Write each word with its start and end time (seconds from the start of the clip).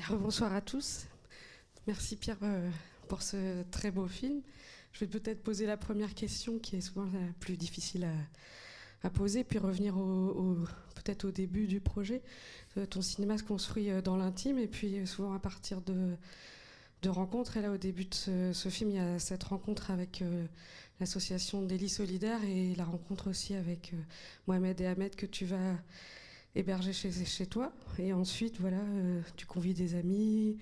bonsoir 0.10 0.54
à 0.54 0.60
tous. 0.60 1.06
Merci 1.86 2.16
Pierre 2.16 2.38
euh, 2.42 2.70
pour 3.08 3.22
ce 3.22 3.62
très 3.70 3.90
beau 3.90 4.06
film. 4.06 4.40
Je 4.92 5.00
vais 5.00 5.06
peut-être 5.06 5.42
poser 5.42 5.66
la 5.66 5.76
première 5.76 6.14
question 6.14 6.58
qui 6.58 6.76
est 6.76 6.80
souvent 6.80 7.04
la 7.04 7.32
plus 7.38 7.56
difficile 7.56 8.08
à, 9.02 9.10
poser, 9.10 9.44
puis 9.44 9.58
revenir 9.58 9.94
peut-être 10.94 11.24
au 11.24 11.30
début 11.30 11.66
du 11.66 11.80
projet. 11.80 12.22
Euh, 12.76 12.86
ton 12.86 13.02
cinéma 13.02 13.38
se 13.38 13.42
construit 13.42 13.90
euh, 13.90 14.02
dans 14.02 14.16
l'intime 14.16 14.58
et 14.58 14.68
puis 14.68 15.06
souvent 15.06 15.32
à 15.32 15.38
partir 15.38 15.80
de, 15.80 16.16
de 17.02 17.08
rencontres. 17.08 17.56
Et 17.56 17.62
là, 17.62 17.70
au 17.70 17.78
début 17.78 18.04
de 18.04 18.14
ce, 18.52 18.68
film, 18.68 18.90
il 18.90 18.96
y 18.96 19.00
a 19.00 19.18
cette 19.18 19.44
rencontre 19.44 19.90
avec 19.90 20.24
l'association 20.98 21.62
Délit 21.62 21.88
Solidaire 21.88 22.42
et 22.44 22.74
la 22.74 22.84
rencontre 22.84 23.30
aussi 23.30 23.54
avec 23.54 23.94
Mohamed 24.46 24.80
et 24.80 24.86
Ahmed 24.86 25.16
que 25.16 25.26
tu 25.26 25.44
vas 25.44 25.76
héberger 26.54 26.92
chez, 26.92 27.12
chez 27.12 27.46
toi. 27.46 27.72
Et 27.98 28.12
ensuite, 28.12 28.60
voilà, 28.60 28.80
euh, 28.80 29.20
tu 29.36 29.46
convies 29.46 29.74
des 29.74 29.94
amis, 29.94 30.58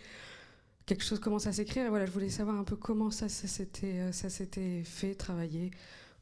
quelque 0.87 1.05
chose 1.05 1.19
commence 1.21 1.47
à 1.47 1.53
s'écrire. 1.53 1.89
Voilà, 1.91 2.07
je 2.07 2.11
voulais 2.11 2.31
savoir 2.31 2.57
un 2.57 2.65
peu 2.65 2.77
comment 2.77 3.11
ça, 3.11 3.29
ça 3.29 3.49
s'était, 3.49 4.01
euh, 4.01 4.85
fait, 4.85 5.15
travaillé, 5.15 5.71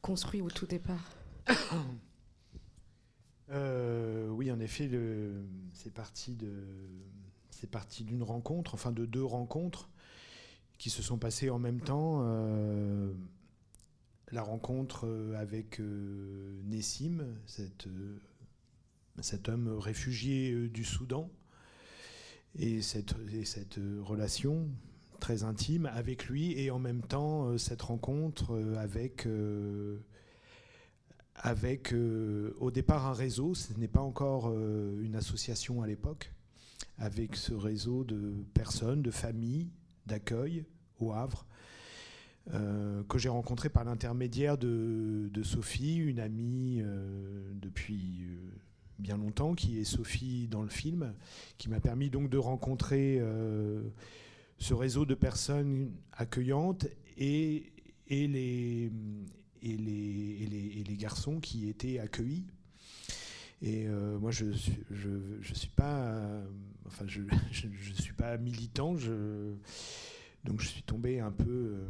construit 0.01 0.41
au 0.41 0.49
tout 0.49 0.65
départ. 0.65 1.11
Euh, 3.49 4.27
oui, 4.27 4.51
en 4.51 4.59
effet, 4.59 4.91
c'est 5.73 5.93
parti 5.93 6.35
de, 6.35 6.51
c'est 7.49 7.71
parti 7.71 8.03
d'une 8.03 8.21
rencontre, 8.21 8.73
enfin 8.73 8.91
de 8.91 9.05
deux 9.05 9.23
rencontres 9.23 9.89
qui 10.77 10.89
se 10.89 11.01
sont 11.01 11.17
passées 11.17 11.49
en 11.49 11.57
même 11.57 11.79
temps. 11.79 12.21
la 14.33 14.41
rencontre 14.41 15.07
avec 15.37 15.79
Nessim, 15.79 17.25
cette 17.45 17.87
cet 19.21 19.49
homme 19.49 19.77
réfugié 19.77 20.51
euh, 20.51 20.69
du 20.69 20.83
Soudan, 20.83 21.29
et 22.59 22.81
cette, 22.81 23.15
cette 23.43 23.79
relation 24.01 24.69
très 25.19 25.43
intime 25.43 25.87
avec 25.87 26.27
lui, 26.27 26.59
et 26.59 26.71
en 26.71 26.79
même 26.79 27.01
temps 27.01 27.47
euh, 27.47 27.57
cette 27.57 27.81
rencontre 27.81 28.53
euh, 28.53 28.75
avec, 28.77 29.27
avec 31.35 31.93
au 32.59 32.71
départ 32.71 33.05
un 33.05 33.13
réseau, 33.13 33.53
ce 33.53 33.73
n'est 33.73 33.87
pas 33.87 34.01
encore 34.01 34.51
une 34.51 35.15
association 35.15 35.81
à 35.83 35.87
l'époque, 35.87 36.33
avec 36.97 37.35
ce 37.35 37.53
réseau 37.53 38.03
de 38.03 38.33
personnes, 38.53 39.03
de 39.03 39.11
familles 39.11 39.69
d'accueil 40.07 40.65
au 40.99 41.13
Havre. 41.13 41.45
que 42.47 43.17
j'ai 43.19 43.29
rencontré 43.29 43.69
par 43.69 43.83
l'intermédiaire 43.83 44.57
de, 44.57 45.29
de, 45.31 45.43
Sophie, 45.43 45.97
une 45.97 46.19
amie 46.19 46.81
depuis 47.53 48.25
bien 48.99 49.17
longtemps, 49.17 49.53
qui 49.53 49.79
est 49.79 49.83
Sophie 49.83 50.47
dans 50.47 50.61
le 50.61 50.69
film, 50.69 51.13
qui 51.57 51.69
m'a 51.69 51.79
permis 51.79 52.09
donc 52.09 52.29
de 52.29 52.37
rencontrer 52.37 53.17
euh, 53.19 53.83
ce 54.57 54.73
réseau 54.73 55.05
de 55.05 55.13
personnes 55.13 55.91
accueillantes 56.13 56.87
et, 57.17 57.71
et, 58.07 58.27
les, 58.27 58.91
et, 59.61 59.77
les, 59.77 60.79
et, 60.79 60.83
les, 60.83 60.97
garçons 60.97 61.39
qui 61.39 61.69
étaient 61.69 61.99
accueillis. 61.99 62.45
Et 63.61 63.87
euh, 63.87 64.19
moi, 64.19 64.31
je 64.31 64.45
ne 64.45 64.53
je, 64.91 65.09
je, 65.41 65.53
suis 65.53 65.69
pas, 65.69 66.43
enfin, 66.85 67.05
je, 67.07 67.21
je, 67.51 67.93
suis 67.93 68.13
pas 68.13 68.37
militant, 68.37 68.93
donc 70.43 70.61
je 70.61 70.67
suis 70.67 70.83
tombé 70.83 71.19
un 71.19 71.31
peu, 71.31 71.49
euh, 71.49 71.85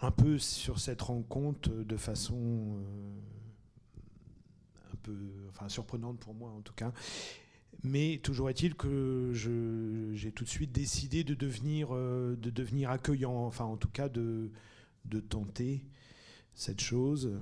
un 0.00 0.10
peu 0.10 0.38
sur 0.38 0.78
cette 0.78 1.02
rencontre 1.02 1.70
de 1.70 1.96
façon 1.96 2.78
enfin 5.48 5.68
surprenante 5.68 6.18
pour 6.18 6.34
moi 6.34 6.50
en 6.50 6.60
tout 6.60 6.74
cas. 6.74 6.92
Mais 7.82 8.20
toujours 8.22 8.48
est-il 8.48 8.74
que 8.74 9.32
j'ai 10.14 10.32
tout 10.32 10.44
de 10.44 10.48
suite 10.48 10.72
décidé 10.72 11.24
de 11.24 11.34
devenir, 11.34 11.88
euh, 11.92 12.36
de 12.36 12.50
devenir 12.50 12.90
accueillant, 12.90 13.34
enfin 13.34 13.64
en 13.64 13.76
tout 13.76 13.88
cas 13.88 14.08
de, 14.08 14.50
de 15.04 15.20
tenter 15.20 15.84
cette 16.54 16.80
chose 16.80 17.32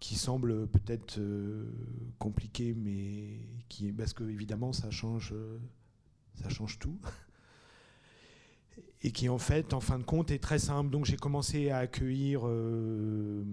qui 0.00 0.16
semble 0.16 0.66
peut-être 0.68 1.18
euh, 1.18 1.66
compliquée, 2.18 2.74
mais 2.74 3.38
qui 3.68 3.90
parce 3.90 4.12
que 4.12 4.24
évidemment 4.24 4.72
ça 4.72 4.90
change, 4.90 5.34
ça 6.34 6.50
change 6.50 6.78
tout, 6.78 6.98
et 9.02 9.12
qui 9.12 9.28
en 9.28 9.38
fait, 9.38 9.74
en 9.74 9.80
fin 9.80 9.98
de 9.98 10.04
compte, 10.04 10.30
est 10.30 10.38
très 10.38 10.58
simple. 10.58 10.90
Donc 10.90 11.04
j'ai 11.04 11.16
commencé 11.16 11.70
à 11.70 11.78
accueillir 11.78 12.42
euh, 12.44 13.44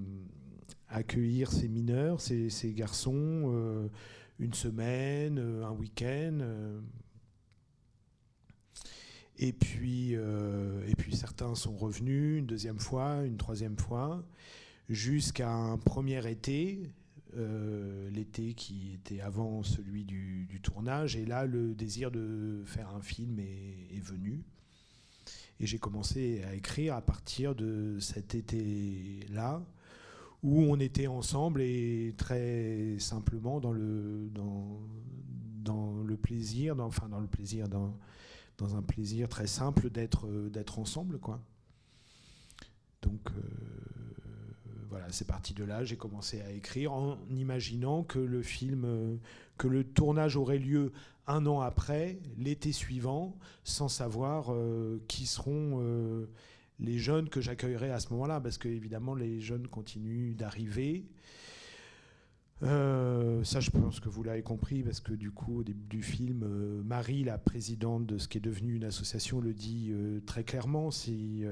accueillir 0.91 1.51
ces 1.51 1.67
mineurs, 1.67 2.21
ces, 2.21 2.73
garçons, 2.73 3.13
euh, 3.53 3.87
une 4.39 4.53
semaine, 4.53 5.39
euh, 5.39 5.65
un 5.65 5.71
week-end. 5.71 6.39
Euh. 6.41 6.79
Et 9.37 9.53
puis, 9.53 10.11
et 10.11 10.95
puis 10.95 11.15
certains 11.15 11.55
sont 11.55 11.75
revenus 11.75 12.37
une 12.37 12.45
deuxième 12.45 12.77
fois, 12.77 13.23
une 13.25 13.37
troisième 13.37 13.75
fois, 13.75 14.23
jusqu'à 14.87 15.49
un 15.51 15.79
premier 15.79 16.29
été, 16.29 16.91
l'été 18.11 18.53
qui 18.53 18.93
était 18.93 19.19
avant 19.19 19.63
celui 19.63 20.03
du, 20.03 20.59
tournage. 20.61 21.15
Et 21.15 21.25
là, 21.25 21.47
le 21.47 21.73
désir 21.73 22.11
de 22.11 22.61
faire 22.67 22.93
un 22.93 23.01
film 23.01 23.39
est, 23.39 23.95
est 23.95 24.03
venu. 24.03 24.43
Et 25.59 25.65
j'ai 25.65 25.79
commencé 25.79 26.43
à 26.43 26.53
écrire 26.53 26.93
à 26.93 27.01
partir 27.01 27.55
de 27.55 27.97
cet 27.99 28.35
été-là 28.35 29.63
où 30.43 30.61
on 30.61 30.79
était 30.79 31.07
ensemble 31.07 31.61
et 31.61 32.13
très 32.17 32.97
simplement 32.99 33.59
dans 33.59 33.71
le, 33.71 34.29
dans, 34.33 34.79
dans 35.63 36.01
le 36.03 36.17
plaisir, 36.17 36.75
dans, 36.75 36.87
enfin 36.87 37.09
dans 37.09 37.19
le 37.19 37.27
plaisir, 37.27 37.67
dans, 37.67 37.97
dans 38.57 38.75
un 38.75 38.81
plaisir 38.81 39.29
très 39.29 39.47
simple 39.47 39.89
d'être, 39.89 40.27
d'être 40.49 40.79
ensemble. 40.79 41.19
Quoi. 41.19 41.39
Donc 43.01 43.21
euh, 43.29 43.41
voilà, 44.89 45.11
c'est 45.11 45.27
parti 45.27 45.53
de 45.53 45.63
là, 45.63 45.83
j'ai 45.83 45.97
commencé 45.97 46.41
à 46.41 46.51
écrire 46.51 46.91
en 46.91 47.17
imaginant 47.29 48.03
que 48.03 48.19
le 48.19 48.41
film, 48.41 49.19
que 49.57 49.67
le 49.67 49.83
tournage 49.83 50.35
aurait 50.35 50.59
lieu 50.59 50.91
un 51.27 51.45
an 51.45 51.61
après, 51.61 52.19
l'été 52.37 52.71
suivant, 52.71 53.37
sans 53.63 53.87
savoir 53.87 54.51
euh, 54.51 55.01
qui 55.07 55.25
seront 55.25 55.79
euh, 55.81 56.27
les 56.81 56.97
jeunes 56.97 57.29
que 57.29 57.39
j'accueillerai 57.41 57.91
à 57.91 57.99
ce 57.99 58.09
moment-là, 58.09 58.41
parce 58.41 58.57
que 58.57 58.67
évidemment 58.67 59.15
les 59.15 59.39
jeunes 59.39 59.67
continuent 59.67 60.35
d'arriver. 60.35 61.05
Euh, 62.63 63.43
ça, 63.43 63.59
je 63.59 63.71
pense 63.71 63.99
que 63.99 64.09
vous 64.09 64.23
l'avez 64.23 64.43
compris, 64.43 64.83
parce 64.83 64.99
que 64.99 65.13
du 65.13 65.31
coup, 65.31 65.59
au 65.59 65.63
début 65.63 65.87
du 65.87 66.03
film, 66.03 66.43
euh, 66.43 66.83
Marie, 66.83 67.23
la 67.23 67.37
présidente 67.37 68.05
de 68.05 68.17
ce 68.17 68.27
qui 68.27 68.37
est 68.37 68.41
devenu 68.41 68.75
une 68.75 68.83
association, 68.83 69.41
le 69.41 69.53
dit 69.53 69.89
euh, 69.91 70.19
très 70.25 70.43
clairement. 70.43 70.91
Si, 70.91 71.43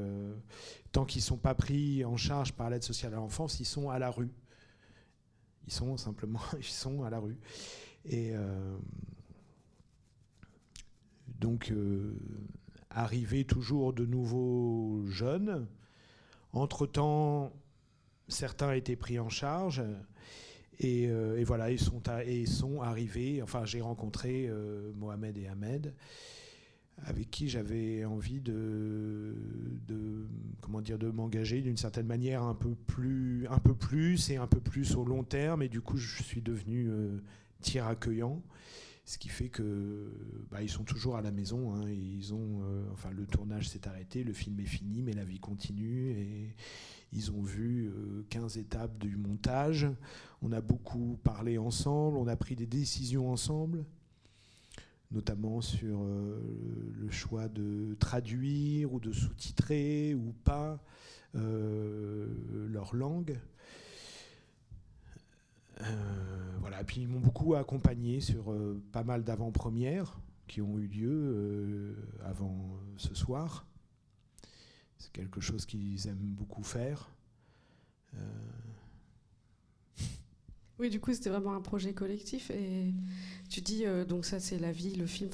tant 0.92 1.06
qu'ils 1.06 1.22
ne 1.22 1.26
sont 1.26 1.38
pas 1.38 1.56
pris 1.56 2.06
en 2.06 2.18
charge 2.18 2.54
par 2.54 2.70
l'aide 2.70 2.84
sociale 2.84 3.14
à 3.14 3.18
l'enfance, 3.18 3.60
ils 3.60 3.66
sont 3.66 3.90
à 3.90 3.98
la 3.98 4.12
rue. 4.12 4.32
Ils 5.68 5.74
sont 5.74 5.98
simplement, 5.98 6.42
ils 6.58 6.64
sont 6.64 7.04
à 7.04 7.10
la 7.10 7.20
rue. 7.20 7.38
Et 8.06 8.34
donc, 11.40 11.72
arriver 12.90 13.46
toujours 13.46 13.94
de 13.94 14.06
nouveaux 14.06 15.06
jeunes. 15.08 15.68
Entre-temps, 16.54 17.54
certains 18.28 18.74
étaient 18.74 18.96
pris 18.96 19.20
en 19.20 19.30
charge. 19.30 19.84
Et, 20.80 21.08
euh, 21.10 21.44
voilà, 21.46 21.72
ils 21.72 21.80
sont, 21.80 22.82
arrivés. 22.82 23.42
Enfin, 23.42 23.66
j'ai 23.66 23.82
rencontré 23.82 24.48
euh, 24.48 24.92
Mohamed 24.96 25.38
et 25.38 25.48
Ahmed, 25.48 25.94
avec 27.04 27.30
qui 27.30 27.50
j'avais 27.50 28.06
envie 28.06 28.40
de, 28.40 29.36
de, 29.88 30.26
comment 30.62 30.82
dire, 30.82 30.98
de 30.98 31.10
m'engager 31.10 31.62
d'une 31.62 31.78
certaine 31.78 32.08
manière 32.08 32.44
un 32.44 32.56
peu 32.56 32.76
plus, 32.88 33.46
un 33.50 33.60
peu 33.60 33.74
plus 33.74 34.30
et 34.30 34.38
un 34.38 34.48
peu 34.48 34.62
plus 34.62 34.96
au 34.96 35.04
long 35.04 35.24
terme. 35.24 35.62
Et 35.62 35.70
du 35.70 35.82
coup, 35.82 35.98
je 35.98 36.24
suis 36.24 36.42
devenu 36.42 36.88
euh, 36.90 37.22
tiers 37.62 37.88
accueillant. 37.88 38.42
Ce 39.10 39.18
qui 39.18 39.30
fait 39.30 39.50
que 39.50 40.14
bah, 40.52 40.62
ils 40.62 40.70
sont 40.70 40.84
toujours 40.84 41.16
à 41.16 41.24
la 41.24 41.32
maison. 41.32 41.74
Hein, 41.74 41.90
ils 41.90 42.32
ont, 42.32 42.62
euh, 42.62 42.84
enfin, 42.92 43.10
le 43.10 43.26
tournage 43.26 43.68
s'est 43.68 43.88
arrêté, 43.88 44.24
le 44.24 44.34
film 44.34 44.60
est 44.60 44.68
fini, 44.68 45.02
mais 45.02 45.14
la 45.14 45.24
vie 45.24 45.40
continue. 45.40 46.12
Et 46.12 46.56
ils 47.12 47.32
ont 47.32 47.42
vu 47.42 47.92
15 48.30 48.56
euh, 48.56 48.62
étapes 48.62 49.00
du 49.00 49.18
montage. 49.18 49.88
On 50.44 50.52
a 50.52 50.62
beaucoup 50.62 51.18
parlé 51.24 51.58
ensemble, 51.58 52.18
on 52.18 52.28
a 52.28 52.36
pris 52.36 52.56
des 52.56 52.68
décisions 52.68 53.32
ensemble, 53.32 53.84
notamment 55.10 55.62
sur 55.62 56.04
euh, 56.04 56.40
le 56.96 57.10
choix 57.10 57.48
de 57.48 57.96
traduire 58.00 58.94
ou 58.94 59.00
de 59.00 59.12
sous-titrer 59.12 60.14
ou 60.14 60.36
pas 60.44 60.84
leur 61.34 62.96
langue. 62.96 63.40
Euh, 65.82 66.58
voilà. 66.60 66.84
Puis 66.84 67.02
ils 67.02 67.08
m'ont 67.08 67.20
beaucoup 67.20 67.56
accompagné 67.56 68.20
sur 68.20 68.52
euh, 68.52 68.82
pas 68.92 69.04
mal 69.04 69.24
d'avant-premières 69.24 70.20
qui 70.48 70.62
ont 70.62 70.80
eu 70.80 70.88
lieu 70.88 71.12
euh, 71.12 71.96
avant 72.24 72.80
ce 72.98 73.14
soir. 73.14 73.68
C'est 74.98 75.12
quelque 75.12 75.40
chose 75.40 75.66
qu'ils 75.66 76.08
aiment 76.08 76.18
beaucoup 76.18 76.64
faire. 76.64 77.10
Oui, 80.80 80.90
du 80.90 81.00
coup, 81.00 81.14
c'était 81.14 81.30
vraiment 81.30 81.54
un 81.54 81.62
projet 81.62 81.94
collectif. 81.94 82.52
Et 82.52 82.94
tu 83.50 83.62
dis, 83.62 83.84
donc 84.08 84.26
ça, 84.26 84.40
c'est 84.40 84.58
la 84.58 84.72
vie, 84.72 84.96
le 84.96 85.06
film. 85.06 85.30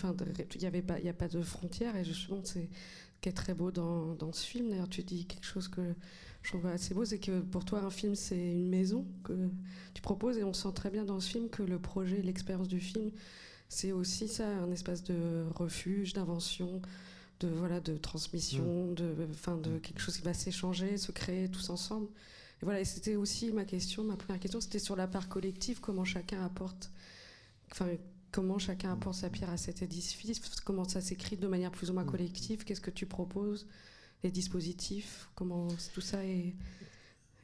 Il 0.56 1.04
n'y 1.04 1.10
a 1.10 1.14
pas 1.14 1.28
de 1.28 1.42
frontières. 1.42 1.96
Et 1.96 2.04
justement, 2.04 2.42
c'est 2.44 2.70
ce 3.16 3.22
qui 3.22 3.30
est 3.30 3.34
très 3.34 3.54
beau 3.54 3.72
dans, 3.72 4.16
dans 4.16 4.32
ce 4.34 4.46
film. 4.46 4.70
D'ailleurs, 4.70 4.90
tu 4.90 5.04
dis 5.04 5.26
quelque 5.26 5.46
chose 5.46 5.68
que 5.68 5.96
je 6.46 6.52
trouve 6.52 6.68
assez 6.68 6.94
beau, 6.94 7.06
c'est 7.06 7.18
que 7.18 7.42
pour 7.42 7.66
toi, 7.66 7.82
un 7.82 7.90
film, 7.90 8.14
c'est 8.14 8.38
une 8.38 8.70
maison 8.70 9.06
que 9.24 9.34
tu 9.96 10.02
proposes. 10.04 10.38
Et 10.38 10.44
on 10.44 10.54
sent 10.54 10.72
très 10.76 10.92
bien 10.92 11.04
dans 11.04 11.20
ce 11.20 11.30
film 11.30 11.50
que 11.50 11.64
le 11.64 11.80
projet, 11.80 12.22
l'expérience 12.22 12.68
du 12.68 12.80
film, 12.80 13.10
c'est 13.68 13.92
aussi 13.92 14.28
ça, 14.28 14.48
un 14.48 14.72
espace 14.72 15.04
de 15.04 15.46
refuge, 15.56 16.14
d'invention, 16.14 16.84
de 17.40 17.48
voilà, 17.48 17.80
de 17.80 17.98
transmission, 17.98 18.92
mm. 18.92 18.94
de, 18.94 19.16
enfin, 19.32 19.58
de 19.58 19.80
quelque 19.80 20.00
chose 20.00 20.18
qui 20.18 20.24
va 20.24 20.36
s'échanger, 20.36 20.98
se 20.98 21.12
créer 21.12 21.50
tous 21.50 21.72
ensemble. 21.72 22.08
Et 22.62 22.66
voilà, 22.66 22.80
et 22.80 22.86
c'était 22.86 23.16
aussi 23.16 23.52
ma 23.52 23.66
question, 23.66 24.04
ma 24.04 24.16
première 24.16 24.40
question, 24.40 24.62
c'était 24.62 24.80
sur 24.80 24.96
la 24.96 25.08
part 25.08 25.28
collective, 25.28 25.80
comment 25.82 26.06
chacun 26.06 26.46
apporte, 26.46 26.92
enfin, 27.72 27.88
comment 28.32 28.60
chacun 28.60 28.94
apporte 28.94 29.16
sa 29.16 29.32
pierre 29.32 29.50
à 29.50 29.58
cet 29.58 29.82
édifice, 29.82 30.40
comment 30.64 30.88
ça 30.88 31.02
s'écrit 31.02 31.38
de 31.38 31.48
manière 31.48 31.72
plus 31.72 31.90
ou 31.90 31.94
moins 31.94 32.04
mm. 32.04 32.12
collective, 32.12 32.64
qu'est-ce 32.66 32.82
que 32.82 32.92
tu 32.92 33.08
proposes, 33.08 33.66
les 34.24 34.32
dispositifs, 34.32 35.30
comment 35.36 35.68
tout 35.94 36.02
ça 36.02 36.26
est, 36.26 36.56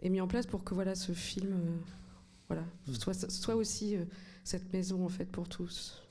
est 0.02 0.10
mis 0.10 0.22
en 0.22 0.28
place 0.28 0.46
pour 0.46 0.64
que 0.64 0.74
voilà 0.74 0.96
ce 0.96 1.12
film, 1.12 1.54
euh, 1.54 1.78
voilà, 2.48 2.66
mm. 2.88 2.94
soit, 2.94 3.32
soit 3.32 3.56
aussi 3.56 3.96
euh, 3.96 4.06
cette 4.44 4.72
maison 4.74 5.06
en 5.06 5.10
fait 5.10 5.26
pour 5.26 5.48
tous. 5.48 6.02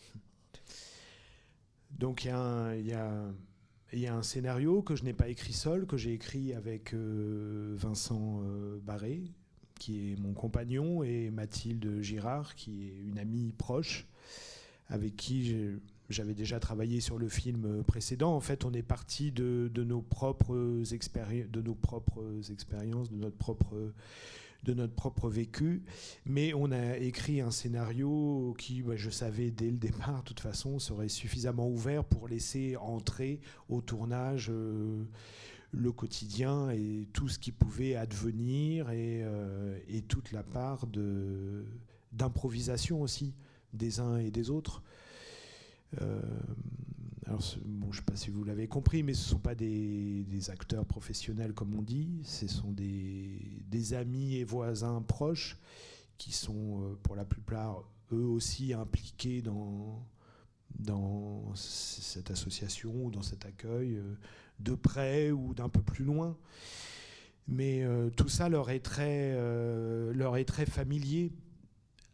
Donc 1.99 2.25
il 2.25 2.31
y, 2.31 2.93
y, 2.93 4.01
y, 4.01 4.07
a 4.07 4.15
un 4.15 4.23
scénario 4.23 4.81
que 4.83 4.97
je 4.97 5.05
n'ai 5.05 5.13
pas 5.13 5.29
écrit 5.29 5.53
seul, 5.53 5.87
que 5.87 5.97
j'ai 5.97 6.15
écrit 6.15 6.55
avec 6.55 6.95
euh, 6.95 7.75
Vincent 7.77 8.41
euh, 8.45 8.79
Barré, 8.83 9.23
qui 9.79 10.13
est 10.13 10.17
mon 10.21 10.33
compagnon, 10.33 11.03
et 11.03 11.31
Mathilde 11.31 12.01
Girard, 12.01 12.55
qui 12.55 12.89
est 12.89 12.97
une 13.07 13.19
amie 13.19 13.53
proche, 13.53 14.07
avec 14.89 15.17
qui 15.17 15.55
j'avais 16.11 16.35
déjà 16.35 16.61
travaillé 16.61 17.01
sur 17.01 17.19
le 17.19 17.29
film 17.29 17.83
précédent. 17.85 18.35
En 18.35 18.41
fait, 18.41 18.65
on 18.65 18.73
est 18.73 18.83
parti 18.83 19.33
de, 19.33 19.71
nos 19.77 20.03
propres 20.03 20.55
de 20.55 21.61
nos 21.61 21.75
propres 21.75 22.53
expériences, 22.53 23.11
de 23.11 23.17
notre 23.17 23.37
propre 23.37 23.93
de 24.65 24.75
notre 24.75 24.95
propre 24.95 25.29
vécu, 25.29 25.83
mais 26.25 26.53
on 26.55 26.71
a 26.71 26.99
écrit 26.99 27.41
un 27.41 27.51
scénario 27.51 28.55
qui, 28.59 28.83
bah, 28.83 28.97
je 28.97 29.11
savais 29.11 29.51
dès 29.51 29.71
le 29.71 29.79
départ, 29.79 30.23
de 30.23 30.29
toute 30.29 30.41
façon, 30.41 30.79
serait 30.79 31.09
suffisamment 31.09 31.69
ouvert 31.69 32.05
pour 32.05 32.29
laisser 32.29 32.77
entrer 32.77 33.41
au 33.69 33.81
tournage 33.81 34.51
euh, 34.51 35.05
le 35.73 35.93
quotidien 35.93 36.71
et 36.71 37.09
tout 37.13 37.29
ce 37.29 37.39
qui 37.39 37.53
pouvait 37.53 37.95
advenir 37.95 38.87
euh, 38.91 39.79
et 39.89 40.03
toute 40.03 40.33
la 40.33 40.43
part 40.43 40.87
d'improvisation 42.13 43.01
aussi 43.01 43.35
des 43.73 44.01
uns 44.01 44.19
et 44.19 44.31
des 44.31 44.51
autres. 44.51 44.83
Euh, 46.01 46.21
alors, 47.27 47.43
bon, 47.65 47.93
je 47.93 48.01
ne 48.01 48.05
sais 48.05 48.11
pas 48.11 48.17
si 48.17 48.31
vous 48.31 48.45
l'avez 48.45 48.67
compris, 48.67 49.03
mais 49.03 49.15
ce 49.15 49.25
ne 49.25 49.31
sont 49.31 49.39
pas 49.39 49.55
des, 49.55 50.51
acteurs 50.51 50.85
professionnels 50.85 51.53
comme 51.53 51.75
on 51.75 51.83
dit, 51.83 52.21
ce 52.25 52.49
sont 52.49 52.73
des, 52.73 53.95
amis 53.95 54.37
et 54.37 54.45
voisins 54.45 55.03
proches 55.03 55.59
qui 56.19 56.33
sont 56.33 56.83
euh, 56.83 56.99
pour 57.03 57.17
la 57.17 57.25
plupart 57.25 57.83
eux 58.13 58.25
aussi 58.25 58.73
impliqués 58.73 59.43
dans, 59.43 60.07
cette 61.55 62.31
association 62.31 62.93
ou 63.07 63.11
dans 63.11 63.23
cet 63.23 63.47
accueil, 63.47 63.97
euh, 63.97 64.15
de 64.59 64.75
près 64.75 65.31
ou 65.31 65.55
d'un 65.55 65.69
peu 65.69 65.83
plus 65.83 66.05
loin. 66.05 66.37
Mais 67.49 67.85
tout 68.17 68.29
ça 68.29 68.49
leur 68.49 68.71
est 68.71 68.79
très, 68.79 69.33
leur 70.13 70.37
est 70.37 70.45
très 70.45 70.67
familier 70.67 71.33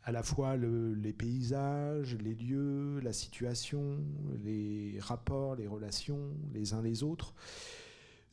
à 0.06 0.12
la 0.12 0.22
fois 0.22 0.56
les 0.56 1.12
paysages, 1.12 2.16
les 2.22 2.34
lieux, 2.34 3.00
la 3.00 3.12
situation, 3.12 3.98
les 4.44 4.98
rapports, 5.00 5.56
les 5.56 5.66
relations 5.66 6.30
les 6.54 6.74
uns 6.74 6.80
les 6.80 7.02
autres. 7.02 7.34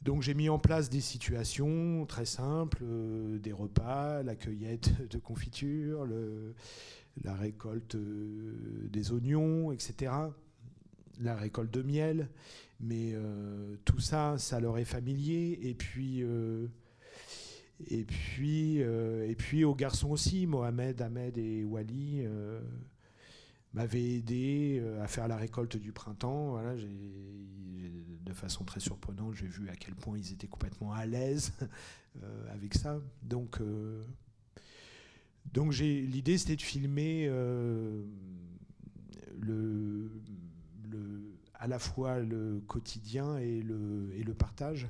Donc 0.03 0.21
j'ai 0.21 0.35
mis 0.35 0.49
en 0.49 0.59
place 0.59 0.91
des 0.91 1.01
situations 1.01 2.05
très 2.05 2.25
simples, 2.25 2.83
euh, 2.83 3.39
des 3.39 3.51
repas, 3.51 4.21
la 4.21 4.35
cueillette 4.35 4.91
de 5.09 5.17
confiture, 5.17 6.07
la 7.23 7.33
récolte 7.33 7.95
euh, 7.95 8.87
des 8.91 9.11
oignons, 9.11 9.71
etc. 9.71 10.11
La 11.21 11.35
récolte 11.35 11.73
de 11.73 11.81
miel. 11.81 12.29
Mais 12.81 13.13
euh, 13.13 13.77
tout 13.85 13.99
ça, 13.99 14.37
ça 14.37 14.59
leur 14.59 14.77
est 14.77 14.85
familier. 14.85 15.57
Et 15.63 15.73
puis 15.73 16.23
et 17.87 18.03
puis, 18.03 18.81
euh, 18.81 19.29
et 19.29 19.35
puis 19.35 19.63
aux 19.63 19.75
garçons 19.75 20.09
aussi, 20.11 20.45
Mohamed, 20.47 21.01
Ahmed 21.01 21.37
et 21.37 21.63
Wali 21.63 22.21
euh, 22.23 22.61
m'avaient 23.73 24.15
aidé 24.15 24.79
euh, 24.81 25.03
à 25.03 25.07
faire 25.07 25.27
la 25.27 25.37
récolte 25.37 25.77
du 25.77 25.91
printemps. 25.91 26.51
Voilà, 26.51 26.75
de 26.75 28.33
façon 28.33 28.63
très 28.63 28.79
surprenante, 28.79 29.35
j'ai 29.35 29.47
vu 29.47 29.69
à 29.69 29.75
quel 29.75 29.95
point 29.95 30.17
ils 30.17 30.31
étaient 30.31 30.47
complètement 30.47 30.93
à 30.93 31.05
l'aise 31.05 31.51
avec 32.51 32.73
ça. 32.73 32.99
Donc, 33.21 33.59
donc 35.51 35.77
l'idée 35.77 36.37
c'était 36.37 36.55
de 36.55 36.61
filmer 36.61 37.27
le, 39.39 40.09
le, 40.89 41.37
à 41.55 41.67
la 41.67 41.79
fois 41.79 42.19
le 42.19 42.61
quotidien 42.67 43.37
et 43.37 43.61
le, 43.61 44.11
et 44.15 44.23
le 44.23 44.33
partage. 44.33 44.87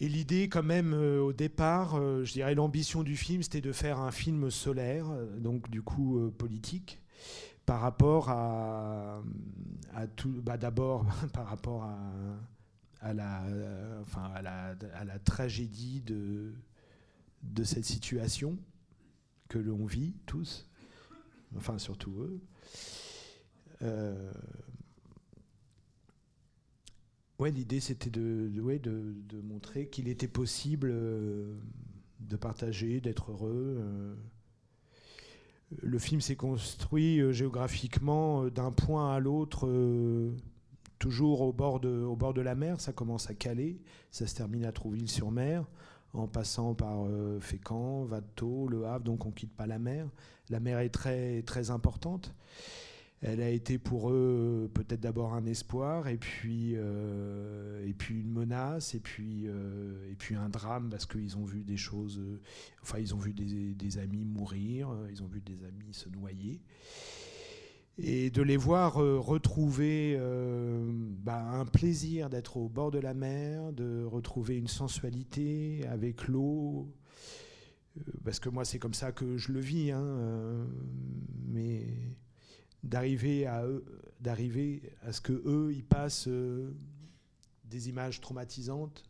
Et 0.00 0.08
l'idée, 0.08 0.48
quand 0.48 0.62
même, 0.62 0.94
euh, 0.94 1.20
au 1.20 1.32
départ, 1.32 1.94
euh, 1.94 2.24
je 2.24 2.32
dirais 2.32 2.54
l'ambition 2.54 3.02
du 3.02 3.16
film, 3.16 3.42
c'était 3.42 3.60
de 3.60 3.72
faire 3.72 4.00
un 4.00 4.10
film 4.10 4.50
solaire, 4.50 5.10
euh, 5.10 5.38
donc 5.38 5.70
du 5.70 5.82
coup 5.82 6.30
politique, 6.38 7.00
par 7.66 7.80
rapport 7.80 8.28
à, 8.30 9.22
tout. 10.16 10.42
Bah, 10.42 10.56
D'abord, 10.56 11.06
par 11.32 11.46
rapport 11.46 11.84
à, 13.00 13.14
la, 13.14 13.44
enfin, 14.00 14.30
à, 14.34 14.42
la, 14.42 15.18
tragédie 15.24 16.00
de 16.00 17.64
cette 17.64 17.84
situation 17.84 18.58
que 19.48 19.58
l'on 19.58 19.84
vit 19.84 20.14
tous, 20.26 20.68
enfin 21.56 21.78
surtout 21.78 22.14
eux. 22.22 22.40
Ouais, 27.42 27.50
l'idée 27.50 27.80
c'était 27.80 28.08
de, 28.08 28.48
de, 28.54 28.78
de, 28.78 29.40
montrer 29.40 29.88
qu'il 29.88 30.06
était 30.06 30.28
possible 30.28 30.90
euh, 30.92 31.56
de 32.20 32.36
partager, 32.36 33.00
d'être 33.00 33.32
heureux. 33.32 33.78
Euh. 33.80 34.14
Le 35.80 35.98
film 35.98 36.20
s'est 36.20 36.36
construit 36.36 37.18
euh, 37.18 37.32
géographiquement 37.32 38.44
d'un 38.46 38.70
point 38.70 39.12
à 39.12 39.18
l'autre, 39.18 39.68
toujours 41.00 41.40
au 41.40 41.52
bord, 41.52 41.80
de, 41.80 41.88
au 41.88 42.14
bord 42.14 42.32
de 42.32 42.42
la 42.42 42.54
mer. 42.54 42.80
Ça 42.80 42.92
commence 42.92 43.28
à 43.28 43.34
Calais, 43.34 43.80
ça 44.12 44.28
se 44.28 44.36
termine 44.36 44.64
à 44.64 44.70
Trouville-sur-Mer, 44.70 45.64
en 46.12 46.28
passant 46.28 46.74
par 46.74 47.08
Fécamp, 47.40 48.04
Watteau, 48.04 48.68
Le 48.68 48.86
Havre, 48.86 49.04
donc 49.04 49.26
on 49.26 49.32
quitte 49.32 49.56
pas 49.56 49.66
la 49.66 49.80
mer. 49.80 50.06
La 50.48 50.60
mer 50.60 50.78
est 50.78 50.90
très, 50.90 51.42
très 51.42 51.72
importante 51.72 52.36
elle 53.22 53.40
a 53.40 53.48
été 53.48 53.78
pour 53.78 54.10
eux 54.10 54.68
peut-être 54.74 55.00
d'abord 55.00 55.34
un 55.34 55.46
espoir 55.46 56.08
et 56.08 56.18
puis, 56.18 56.72
euh, 56.74 57.86
et 57.86 57.94
puis 57.94 58.20
une 58.20 58.32
menace 58.32 58.96
et 58.96 59.00
puis, 59.00 59.44
euh, 59.46 60.10
et 60.10 60.16
puis 60.16 60.34
un 60.34 60.48
drame 60.48 60.90
parce 60.90 61.06
qu'ils 61.06 61.36
ont 61.36 61.44
vu 61.44 61.62
des 61.62 61.76
choses, 61.76 62.18
euh, 62.18 62.40
enfin 62.82 62.98
ils 62.98 63.14
ont 63.14 63.18
vu 63.18 63.32
des, 63.32 63.98
amis 63.98 64.24
mourir, 64.24 64.88
ils 65.08 65.22
ont 65.22 65.26
vu 65.26 65.40
des 65.40 65.64
amis 65.64 65.92
se 65.92 66.08
noyer. 66.08 66.60
Et 67.98 68.30
de 68.30 68.42
les 68.42 68.56
voir 68.56 68.94
retrouver 68.94 70.18
bah, 71.22 71.42
un 71.42 71.66
plaisir 71.66 72.30
d'être 72.30 72.56
au 72.56 72.68
bord 72.68 72.90
de 72.90 72.98
la 72.98 73.12
mer, 73.12 73.72
de 73.72 74.02
retrouver 74.04 74.56
une 74.56 74.66
sensualité 74.66 75.86
avec 75.88 76.26
l'eau, 76.26 76.90
parce 78.24 78.40
que 78.40 78.48
moi 78.48 78.64
c'est 78.64 78.78
comme 78.78 78.94
ça 78.94 79.12
que 79.12 79.36
je 79.36 79.52
le 79.52 79.60
vis, 79.60 79.90
hein, 79.90 80.66
mais 81.46 81.86
d'arriver 82.82 83.46
à 83.46 83.64
d'arriver 84.20 84.82
à 85.02 85.12
ce 85.12 85.20
que 85.20 85.32
eux 85.32 85.72
ils 85.72 85.84
passent 85.84 86.28
euh, 86.28 86.74
des 87.64 87.88
images 87.88 88.20
traumatisantes 88.20 89.04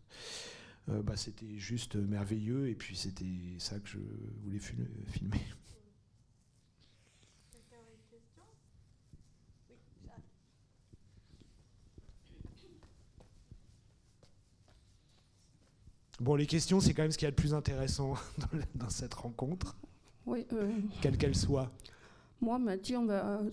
euh, 0.88 1.02
bah, 1.02 1.17
c'était 1.17 1.59
juste 1.59 1.97
merveilleux 1.97 2.69
et 2.69 2.75
puis 2.75 2.97
c'était 2.97 3.25
ça 3.59 3.79
que 3.79 3.88
je 3.88 3.99
voulais 4.43 4.59
filmer 4.59 5.41
Bon, 16.23 16.37
les 16.37 16.47
questions, 16.47 16.79
c'est 16.79 16.95
quand 16.95 17.02
même 17.02 17.11
ce 17.11 17.19
qu'il 17.19 17.26
y 17.26 17.29
a 17.29 17.33
de 17.33 17.37
plus 17.37 17.52
intéressant 17.52 18.14
dans, 18.76 18.91
cette 18.91 19.12
rencontre. 19.12 19.76
Oui. 20.25 20.47
Euh, 20.52 20.71
Quelle 21.00 21.19
qu'elle 21.19 21.35
soit. 21.35 21.73
Moi, 22.42 22.58
m'a 22.58 22.76
dit, 22.76 22.94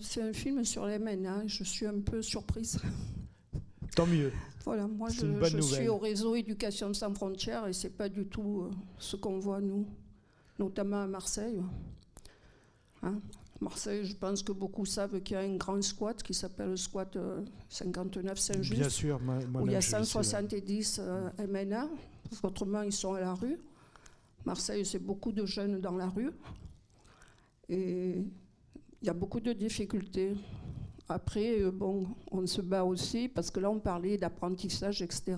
c'est 0.00 0.20
un 0.20 0.32
film 0.32 0.64
sur 0.64 0.84
les 0.84 0.98
ménages. 0.98 1.58
Je 1.58 1.64
suis 1.64 1.86
un 1.86 2.00
peu 2.00 2.20
surprise. 2.22 2.80
Tant 3.94 4.06
mieux. 4.06 4.32
Voilà, 4.64 4.86
moi 4.86 5.08
je, 5.08 5.60
suis 5.60 5.88
au 5.88 5.96
réseau 5.96 6.34
Éducation 6.34 6.92
sans 6.92 7.14
frontières 7.14 7.66
et 7.66 7.72
c'est 7.72 7.96
pas 7.96 8.08
du 8.08 8.26
tout 8.26 8.62
euh, 8.62 8.70
ce 8.98 9.16
qu'on 9.16 9.38
voit 9.38 9.60
nous. 9.60 9.86
notamment 10.58 11.02
à 11.02 11.06
Marseille. 11.06 11.60
Hein. 13.02 13.20
Marseille, 13.60 14.04
je 14.04 14.14
pense 14.14 14.42
que 14.42 14.52
beaucoup 14.52 14.84
savent 14.84 15.20
qu'il 15.22 15.34
y 15.34 15.40
a 15.40 15.42
un 15.42 15.56
grand 15.56 15.82
squat 15.82 16.22
qui 16.22 16.34
s'appelle 16.34 16.70
le 16.70 16.76
squat 16.76 17.16
59 17.68 18.38
Saint-Just. 18.38 18.78
Bien 18.78 18.88
sûr, 18.88 19.20
où 19.54 19.66
il 19.66 19.72
y 19.72 19.76
a 19.76 19.80
170 19.80 21.00
MNA, 21.48 21.88
autrement 22.42 22.82
ils 22.82 22.92
sont 22.92 23.14
à 23.14 23.20
la 23.20 23.34
rue. 23.34 23.58
Marseille, 24.44 24.84
c'est 24.84 24.98
beaucoup 24.98 25.32
de 25.32 25.46
jeunes 25.46 25.80
dans 25.80 25.96
la 25.96 26.08
rue. 26.08 26.30
Et 27.68 28.24
il 29.02 29.06
y 29.06 29.10
a 29.10 29.14
beaucoup 29.14 29.40
de 29.40 29.52
difficultés. 29.52 30.34
Après, 31.08 31.60
euh, 31.60 31.70
bon, 31.70 32.06
on 32.30 32.46
se 32.46 32.60
bat 32.60 32.84
aussi, 32.84 33.28
parce 33.28 33.50
que 33.50 33.60
là, 33.60 33.70
on 33.70 33.80
parlait 33.80 34.18
d'apprentissage, 34.18 35.02
etc. 35.02 35.36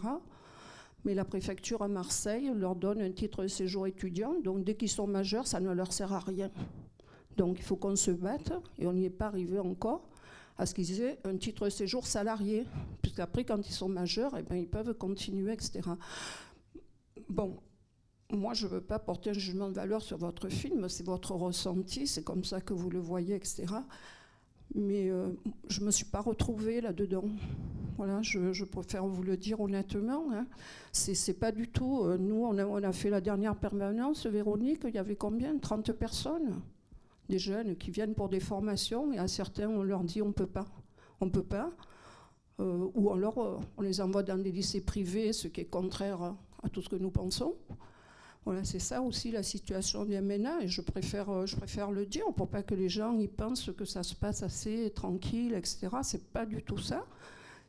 Mais 1.05 1.15
la 1.15 1.25
préfecture 1.25 1.83
à 1.83 1.89
Marseille 1.89 2.51
leur 2.55 2.77
donne 2.77 3.01
un 3.01 3.11
titre 3.11 3.43
de 3.43 3.49
séjour 3.49 3.87
étudiant, 3.87 4.35
donc 4.41 4.65
dès 4.65 4.75
qu'ils 4.75 4.91
sont 4.91 5.07
majeurs, 5.07 5.47
ça 5.47 5.61
ne 5.61 5.73
leur 5.73 5.93
sert 5.93 6.13
à 6.13 6.21
rien. 6.21 6.51
Donc 7.37 7.59
il 7.59 7.63
faut 7.63 7.77
qu'on 7.77 7.97
se 7.97 8.11
batte, 8.11 8.53
et 8.79 8.87
on 8.87 8.93
n'y 8.93 9.07
est 9.07 9.11
pas 9.11 9.27
arrivé 9.27 9.59
encore, 9.59 10.09
à 10.59 10.67
ce 10.67 10.75
qu'ils 10.75 11.01
aient 11.01 11.19
un 11.25 11.37
titre 11.37 11.65
de 11.65 11.71
séjour 11.71 12.07
salarié, 12.07 12.67
puisqu'après, 13.01 13.45
quand 13.45 13.67
ils 13.67 13.73
sont 13.73 13.89
majeurs, 13.89 14.33
eh 14.39 14.43
ben, 14.43 14.57
ils 14.57 14.69
peuvent 14.69 14.95
continuer, 14.95 15.53
etc. 15.53 15.81
Bon, 17.29 17.59
moi, 18.33 18.55
je 18.55 18.67
ne 18.67 18.73
veux 18.73 18.81
pas 18.81 18.99
porter 18.99 19.31
un 19.31 19.35
jugement 19.35 19.69
de 19.69 19.75
valeur 19.75 20.03
sur 20.03 20.17
votre 20.17 20.49
film, 20.49 20.89
c'est 20.89 21.05
votre 21.05 21.33
ressenti, 21.33 22.07
c'est 22.07 22.25
comme 22.25 22.45
ça 22.45 22.61
que 22.61 22.73
vous 22.73 22.91
le 22.91 22.99
voyez, 22.99 23.35
etc. 23.35 23.67
Mais 24.75 25.11
euh, 25.11 25.29
je 25.69 25.81
ne 25.81 25.87
me 25.87 25.91
suis 25.91 26.07
pas 26.07 26.21
retrouvée 26.21 26.81
là-dedans. 26.81 27.25
Voilà, 27.99 28.23
je, 28.23 28.65
préfère 28.65 29.07
vous 29.07 29.23
le 29.23 29.37
dire 29.37 29.61
honnêtement. 29.61 30.33
Hein. 30.33 30.47
C'est 30.93 31.39
pas 31.39 31.53
du 31.53 31.69
tout. 31.69 32.05
Euh, 32.05 32.17
nous, 32.17 32.45
on 32.47 32.83
a, 32.83 32.93
fait 32.93 33.11
la 33.11 33.21
dernière 33.21 33.55
permanence, 33.55 34.27
Véronique, 34.27 34.83
il 34.85 34.95
y 34.95 34.99
avait 34.99 35.17
combien? 35.17 35.59
30 35.59 35.93
personnes? 35.93 36.61
Des 37.29 37.39
jeunes 37.39 37.77
qui 37.77 37.91
viennent 37.91 38.15
pour 38.15 38.29
des 38.29 38.41
formations, 38.41 39.13
et 39.13 39.19
à 39.19 39.29
certains, 39.29 39.69
on 39.69 39.83
leur 39.83 40.05
dit 40.05 40.23
on 40.23 40.29
ne 40.29 40.33
peut 40.33 40.47
pas. 40.47 40.67
On 41.21 41.27
ne 41.27 41.31
peut 41.31 41.45
pas. 41.45 41.71
Euh, 42.61 42.89
ou 42.95 43.11
alors, 43.13 43.61
on 43.77 43.83
les 43.83 44.01
envoie 44.01 44.23
dans 44.23 44.39
des 44.39 44.53
lycées 44.53 44.81
privés, 44.81 45.33
ce 45.33 45.49
qui 45.49 45.61
est 45.61 45.67
contraire 45.67 46.35
à 46.63 46.69
tout 46.71 46.81
ce 46.81 46.89
que 46.89 46.97
nous 46.97 47.11
pensons. 47.11 47.57
Voilà, 48.45 48.65
c'est 48.65 48.81
ça 48.81 49.01
aussi 49.03 49.31
la 49.31 49.45
situation 49.45 50.05
du 50.05 50.21
MNA, 50.21 50.63
et 50.63 50.69
je 50.69 50.81
préfère, 50.81 51.31
euh, 51.31 51.47
je 51.47 51.55
préfère 51.55 51.93
le 51.93 52.07
dire 52.07 52.25
pour 52.37 52.49
pas 52.49 52.63
que 52.65 52.75
les 52.75 52.89
gens 52.89 53.17
y 53.19 53.29
pensent 53.29 53.71
que 53.77 53.85
ça 53.85 54.03
se 54.03 54.17
passe 54.17 54.43
assez 54.43 54.91
tranquille, 54.95 55.55
etc. 55.55 55.89
C'est 56.03 56.25
pas 56.33 56.45
du 56.45 56.63
tout 56.63 56.79
ça. 56.79 57.07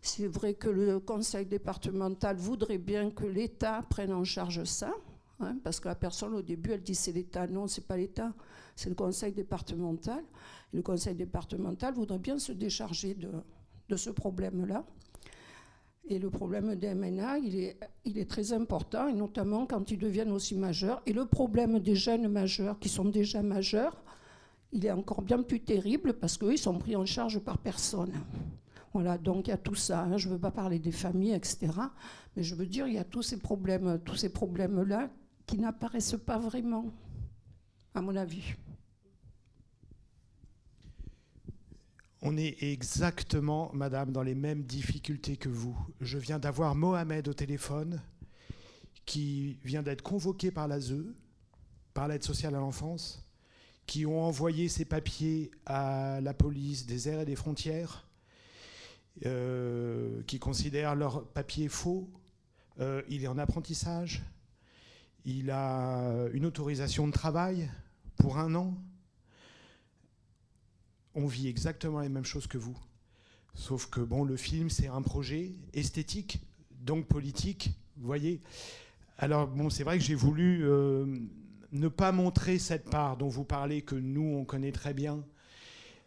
C'est 0.01 0.27
vrai 0.27 0.55
que 0.55 0.69
le 0.69 0.99
conseil 0.99 1.45
départemental 1.45 2.37
voudrait 2.37 2.79
bien 2.79 3.11
que 3.11 3.25
l'État 3.25 3.85
prenne 3.87 4.11
en 4.11 4.23
charge 4.23 4.63
ça, 4.63 4.91
hein, 5.39 5.57
parce 5.63 5.79
que 5.79 5.87
la 5.87 5.95
personne 5.95 6.33
au 6.33 6.41
début 6.41 6.71
elle 6.71 6.81
dit 6.81 6.95
c'est 6.95 7.11
l'État. 7.11 7.45
Non, 7.45 7.67
c'est 7.67 7.85
pas 7.85 7.95
l'État, 7.95 8.33
c'est 8.75 8.89
le 8.89 8.95
conseil 8.95 9.31
départemental. 9.31 10.23
le 10.73 10.81
conseil 10.81 11.13
départemental 11.13 11.93
voudrait 11.93 12.17
bien 12.17 12.39
se 12.39 12.51
décharger 12.51 13.13
de, 13.13 13.29
de 13.89 13.95
ce 13.95 14.09
problème-là. 14.09 14.83
Et 16.09 16.19
le 16.19 16.29
problème 16.29 16.75
des 16.75 16.93
MNA, 16.93 17.37
il 17.37 18.17
est, 18.17 18.29
très 18.29 18.51
important, 18.51 19.07
et 19.07 19.13
notamment 19.13 19.65
quand 19.65 19.89
ils 19.89 19.97
deviennent 19.97 20.31
aussi 20.31 20.55
majeurs. 20.55 21.01
Et 21.05 21.13
le 21.13 21.25
problème 21.25 21.79
des 21.79 21.95
jeunes 21.95 22.27
majeurs 22.27 22.77
qui 22.79 22.89
sont 22.89 23.05
déjà 23.05 23.41
majeurs, 23.41 24.03
il 24.73 24.85
est 24.85 24.91
encore 24.91 25.21
bien 25.21 25.41
plus 25.41 25.61
terrible 25.61 26.13
parce 26.13 26.37
qu'eux, 26.37 26.53
ils 26.53 26.57
sont 26.57 26.77
pris 26.77 26.95
en 26.95 27.05
charge 27.05 27.39
par 27.39 27.57
personne. 27.57 28.11
Voilà, 28.93 29.17
donc 29.17 29.47
il 29.47 29.51
y 29.51 29.53
a 29.53 29.57
tout 29.57 29.75
ça. 29.75 30.01
Hein. 30.01 30.17
Je 30.17 30.27
ne 30.27 30.33
veux 30.33 30.39
pas 30.39 30.51
parler 30.51 30.77
des 30.77 30.91
familles, 30.91 31.33
etc. 31.33 31.69
Mais 32.35 32.43
je 32.43 32.53
veux 32.53 32.65
dire, 32.65 32.87
il 32.87 32.95
y 32.95 32.99
a 32.99 33.03
tous 33.03 33.23
ces 33.23 33.39
problèmes, 33.39 33.99
tous 34.03 34.15
ces 34.15 34.29
problèmes-là 34.29 35.09
qui 35.45 35.57
n'apparaissent 35.57 36.17
pas 36.25 36.37
vraiment, 36.37 36.85
à 37.95 38.01
mon 38.01 38.15
avis. 38.15 38.55
On 42.25 42.37
est 42.37 42.63
exactement, 42.63 43.69
madame, 43.73 44.13
dans 44.13 44.23
les 44.23 44.33
mêmes 44.33 44.63
difficultés 44.63 45.35
que 45.35 45.49
vous. 45.49 45.77
Je 45.99 46.17
viens 46.17 46.39
d'avoir 46.39 46.73
Mohamed 46.73 47.27
au 47.27 47.33
téléphone, 47.33 48.01
qui 49.05 49.59
vient 49.65 49.83
d'être 49.83 50.03
convoqué 50.03 50.49
par 50.49 50.69
l'ASE, 50.69 51.03
par 51.93 52.07
l'aide 52.07 52.23
sociale 52.23 52.55
à 52.55 52.59
l'enfance, 52.59 53.27
qui 53.87 54.05
ont 54.05 54.23
envoyé 54.23 54.69
ses 54.69 54.85
papiers 54.85 55.51
à 55.65 56.21
la 56.21 56.33
police 56.33 56.85
des 56.85 57.09
airs 57.09 57.19
et 57.19 57.25
des 57.25 57.35
frontières, 57.35 58.07
euh, 59.25 60.23
qui 60.23 60.39
considèrent 60.39 60.95
leurs 60.95 61.27
papiers 61.27 61.67
faux. 61.67 62.09
Euh, 62.79 63.01
il 63.09 63.25
est 63.25 63.27
en 63.27 63.37
apprentissage. 63.37 64.23
Il 65.25 65.51
a 65.51 66.29
une 66.31 66.45
autorisation 66.45 67.05
de 67.05 67.11
travail 67.11 67.69
pour 68.15 68.37
un 68.37 68.55
an 68.55 68.77
on 71.15 71.27
vit 71.27 71.47
exactement 71.47 71.99
les 71.99 72.09
mêmes 72.09 72.25
choses 72.25 72.47
que 72.47 72.57
vous. 72.57 72.77
Sauf 73.55 73.87
que 73.87 73.99
bon, 73.99 74.23
le 74.23 74.35
film, 74.35 74.69
c'est 74.69 74.87
un 74.87 75.01
projet 75.01 75.51
esthétique, 75.73 76.41
donc 76.81 77.07
politique, 77.07 77.71
voyez. 77.97 78.41
Alors 79.17 79.47
bon, 79.47 79.69
c'est 79.69 79.83
vrai 79.83 79.97
que 79.97 80.03
j'ai 80.03 80.15
voulu 80.15 80.61
euh, 80.63 81.05
ne 81.71 81.87
pas 81.87 82.11
montrer 82.11 82.57
cette 82.57 82.89
part 82.89 83.17
dont 83.17 83.27
vous 83.27 83.43
parlez, 83.43 83.81
que 83.81 83.95
nous, 83.95 84.35
on 84.37 84.43
connaît 84.43 84.71
très 84.71 84.93
bien, 84.93 85.23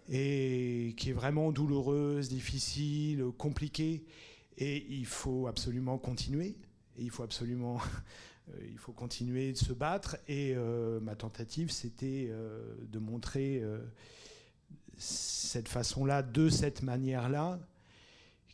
et 0.08 0.94
qui 0.96 1.10
est 1.10 1.14
vraiment 1.14 1.52
douloureuse, 1.52 2.28
difficile, 2.28 3.24
compliquée. 3.38 4.04
Et 4.58 4.86
il 4.90 5.06
faut 5.06 5.46
absolument 5.46 5.98
continuer. 5.98 6.56
Et 6.98 7.02
il 7.02 7.10
faut 7.10 7.22
absolument... 7.22 7.78
Euh, 8.54 8.92
continuer 8.94 9.50
de 9.50 9.56
se 9.56 9.72
battre. 9.72 10.18
Et 10.28 10.54
euh, 10.54 11.00
ma 11.00 11.16
tentative, 11.16 11.72
c'était 11.72 12.30
de 12.92 12.98
montrer 13.00 13.60
cette 14.96 15.68
façon-là, 15.68 16.22
de 16.22 16.48
cette 16.48 16.82
manière-là, 16.82 17.58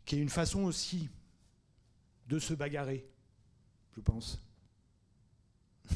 qui 0.05 0.17
est 0.17 0.21
une 0.21 0.29
façon 0.29 0.65
aussi 0.65 1.09
de 2.29 2.39
se 2.39 2.55
bagarrer, 2.55 3.09
je 3.95 4.01
pense. 4.01 4.43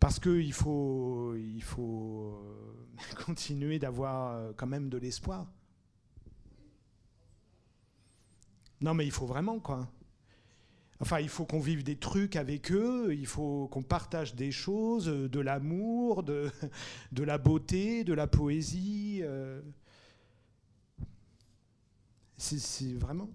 Parce 0.00 0.18
qu'il 0.18 0.52
faut, 0.52 1.34
il 1.36 1.62
faut 1.62 2.38
euh, 2.42 3.14
continuer 3.24 3.78
d'avoir 3.78 4.32
euh, 4.32 4.52
quand 4.56 4.66
même 4.66 4.88
de 4.88 4.98
l'espoir. 4.98 5.46
Non, 8.80 8.94
mais 8.94 9.06
il 9.06 9.12
faut 9.12 9.26
vraiment, 9.26 9.60
quoi. 9.60 9.88
Enfin, 11.02 11.18
il 11.18 11.28
faut 11.28 11.44
qu'on 11.44 11.58
vive 11.58 11.82
des 11.82 11.96
trucs 11.96 12.36
avec 12.36 12.70
eux, 12.70 13.12
il 13.12 13.26
faut 13.26 13.66
qu'on 13.72 13.82
partage 13.82 14.36
des 14.36 14.52
choses, 14.52 15.08
euh, 15.08 15.28
de 15.28 15.40
l'amour, 15.40 16.22
de, 16.22 16.48
de 17.12 17.24
la 17.24 17.38
beauté, 17.38 18.04
de 18.04 18.14
la 18.14 18.28
poésie. 18.28 19.18
Euh. 19.24 19.60
C'est 22.36 22.94
vraiment. 22.94 23.28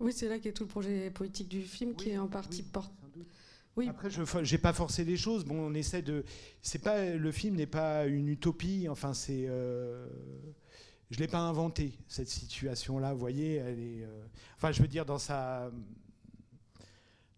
Oui, 0.00 0.12
c'est 0.12 0.28
là 0.28 0.38
qu'est 0.38 0.52
tout 0.52 0.64
le 0.64 0.68
projet 0.68 1.10
politique 1.10 1.48
du 1.48 1.62
film 1.62 1.94
qui 1.94 2.10
est 2.10 2.18
en 2.18 2.28
partie 2.28 2.62
porté. 2.62 2.92
Oui. 3.74 3.88
Après, 3.88 4.10
je 4.10 4.22
n'ai 4.22 4.58
pas 4.58 4.74
forcé 4.74 5.02
les 5.02 5.16
choses. 5.16 5.46
Bon, 5.46 5.58
on 5.58 5.72
essaie 5.72 6.02
de. 6.02 6.26
C'est 6.60 6.82
pas 6.82 7.06
le 7.06 7.32
film 7.32 7.56
n'est 7.56 7.66
pas 7.66 8.06
une 8.06 8.28
utopie. 8.28 8.86
Enfin, 8.86 9.14
c'est. 9.14 9.46
Euh, 9.48 10.06
je 11.10 11.18
l'ai 11.18 11.28
pas 11.28 11.40
inventé 11.40 11.98
cette 12.06 12.28
situation-là. 12.28 13.14
Vous 13.14 13.20
voyez, 13.20 13.54
elle 13.54 13.78
est. 13.78 14.06
Enfin, 14.56 14.72
je 14.72 14.82
veux 14.82 14.88
dire 14.88 15.06
dans 15.06 15.18
sa 15.18 15.70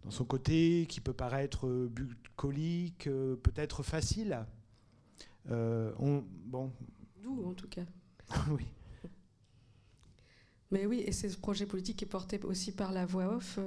dans 0.04 0.10
son 0.10 0.24
côté 0.24 0.86
qui 0.88 1.00
peut 1.00 1.12
paraître 1.12 1.66
euh, 1.66 1.88
bucolique, 1.88 3.06
euh, 3.06 3.36
peut-être 3.36 3.82
facile. 3.82 4.46
Euh, 5.50 5.92
on, 5.98 6.24
bon. 6.46 6.72
Doux, 7.22 7.44
en 7.44 7.54
tout 7.54 7.68
cas. 7.68 7.84
oui. 8.50 8.66
Mais 10.70 10.86
oui, 10.86 11.02
et 11.04 11.10
c'est 11.10 11.28
ce 11.28 11.36
projet 11.36 11.66
politique 11.66 11.96
qui 11.96 12.04
est 12.04 12.08
porté 12.08 12.40
aussi 12.44 12.70
par 12.70 12.92
la 12.92 13.04
voix 13.04 13.34
off, 13.34 13.58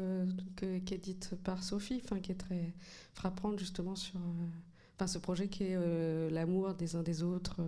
qui 0.56 0.94
est 0.94 1.04
dite 1.04 1.36
par 1.44 1.62
Sophie, 1.62 2.02
qui 2.22 2.32
est 2.32 2.36
très 2.36 2.74
frappante 3.14 3.60
justement 3.60 3.94
sur 3.98 4.22
enfin, 4.96 5.08
ce 5.08 5.18
projet 5.18 5.50
qui 5.50 5.66
est 5.66 6.30
l'amour 6.30 6.74
des 6.76 6.96
uns 6.96 7.04
des 7.04 7.22
autres. 7.22 7.60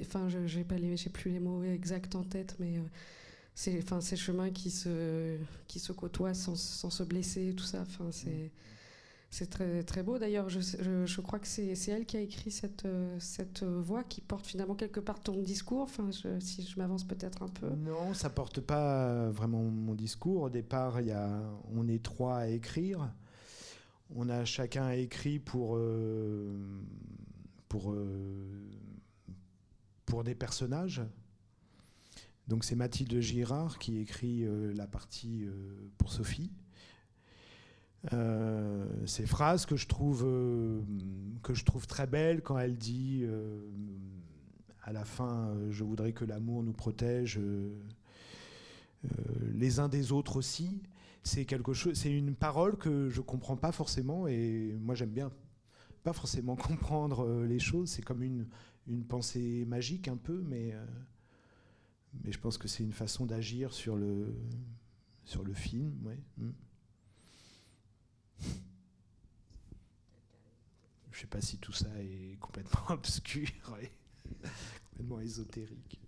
enfin, 0.00 0.28
je 0.28 0.38
n'ai 0.58 1.10
plus 1.12 1.30
les 1.30 1.38
mots 1.38 1.62
exacts 1.62 2.16
en 2.16 2.24
tête, 2.24 2.56
mais 2.58 2.80
c'est 3.54 3.78
enfin 3.82 4.00
ces 4.00 4.16
chemins 4.16 4.50
qui 4.50 4.70
se 4.70 5.36
qui 5.66 5.78
se 5.78 5.92
côtoient 5.92 6.34
sans, 6.34 6.56
sans 6.56 6.90
se 6.90 7.02
blesser 7.02 7.54
tout 7.56 7.64
ça 7.64 7.82
enfin 7.82 8.10
c'est 8.10 8.50
c'est 9.30 9.48
très, 9.48 9.84
très 9.84 10.02
beau. 10.02 10.18
D'ailleurs, 10.18 10.48
je, 10.48 10.58
je, 10.60 11.20
crois 11.20 11.38
que 11.38 11.46
c'est 11.46 11.72
elle 11.88 12.04
qui 12.04 12.16
a 12.16 12.20
écrit 12.20 12.50
cette, 12.50 12.86
cette 13.20 13.62
voix 13.62 14.02
qui 14.02 14.20
porte 14.20 14.44
finalement 14.44 14.74
quelque 14.74 14.98
part 14.98 15.20
ton 15.20 15.40
discours. 15.40 15.82
Enfin, 15.82 16.10
si 16.40 16.62
je 16.62 16.78
m'avance 16.78 17.04
peut-être 17.04 17.42
un 17.42 17.48
peu. 17.48 17.68
Non, 17.68 18.12
ça 18.12 18.28
porte 18.28 18.60
pas 18.60 19.30
vraiment 19.30 19.62
mon 19.62 19.94
discours. 19.94 20.42
Au 20.42 20.50
départ, 20.50 21.00
y 21.00 21.12
a, 21.12 21.42
on 21.72 21.86
est 21.86 22.02
trois 22.02 22.38
à 22.38 22.46
écrire. 22.48 23.08
On 24.16 24.28
a 24.28 24.44
chacun 24.44 24.90
écrit 24.90 25.38
pour, 25.38 25.76
euh, 25.76 26.52
pour, 27.68 27.92
euh, 27.92 28.66
pour 30.06 30.24
des 30.24 30.34
personnages. 30.34 31.02
Donc 32.50 32.64
c'est 32.64 32.76
Mathilde 32.76 33.18
Girard 33.20 33.78
qui 33.78 33.98
écrit 33.98 34.44
euh, 34.44 34.74
la 34.74 34.86
partie 34.86 35.44
euh, 35.44 35.90
pour 35.96 36.12
Sophie. 36.12 36.50
ces 39.06 39.26
phrases 39.26 39.64
que 39.66 39.76
je 39.76 39.86
trouve 39.86 40.22
que 41.42 41.54
je 41.54 41.64
trouve 41.64 41.86
très 41.86 42.06
belles 42.06 42.40
quand 42.42 42.58
elle 42.58 42.78
dit 42.78 43.26
à 44.82 44.92
la 44.92 45.04
fin 45.04 45.54
je 45.68 45.84
voudrais 45.84 46.12
que 46.12 46.24
l'amour 46.24 46.62
nous 46.62 46.72
protège 46.72 47.38
les 49.52 49.80
uns 49.80 49.90
des 49.90 50.12
autres 50.12 50.36
aussi 50.36 50.80
c'est 51.22 51.44
quelque 51.44 51.74
chose, 51.74 51.94
c'est 51.94 52.10
une 52.10 52.34
parole 52.34 52.78
que 52.78 53.10
je 53.10 53.20
comprends 53.20 53.56
pas 53.56 53.72
forcément 53.72 54.26
et 54.26 54.74
moi 54.80 54.94
j'aime 54.94 55.10
bien 55.10 55.30
pas 56.02 56.12
forcément 56.12 56.56
comprendre 56.68 57.24
euh, 57.24 57.46
les 57.46 57.58
choses. 57.58 57.90
C'est 57.90 58.02
comme 58.02 58.22
une, 58.22 58.46
une 58.86 59.04
pensée 59.04 59.64
magique 59.66 60.08
un 60.08 60.16
peu, 60.16 60.42
mais 60.46 60.72
euh, 60.72 60.84
mais 62.24 62.32
je 62.32 62.38
pense 62.38 62.58
que 62.58 62.68
c'est 62.68 62.82
une 62.82 62.92
façon 62.92 63.26
d'agir 63.26 63.72
sur 63.72 63.96
le 63.96 64.34
sur 65.24 65.44
le 65.44 65.54
film, 65.54 65.94
ouais. 66.04 66.18
Mm. 66.38 66.50
Je 71.12 71.20
sais 71.20 71.26
pas 71.26 71.40
si 71.40 71.58
tout 71.58 71.72
ça 71.72 71.88
est 71.98 72.38
complètement 72.40 72.80
obscur 72.88 73.50
et 73.80 73.92
complètement 74.90 75.20
ésotérique. 75.20 76.00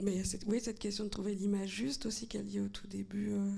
Mais 0.00 0.24
cette, 0.24 0.44
oui, 0.46 0.60
cette 0.60 0.78
question 0.78 1.04
de 1.04 1.08
trouver 1.08 1.34
l'image 1.34 1.70
juste 1.70 2.06
aussi 2.06 2.28
qu'elle 2.28 2.46
dit 2.46 2.60
au 2.60 2.68
tout 2.68 2.86
début, 2.86 3.30
euh, 3.32 3.50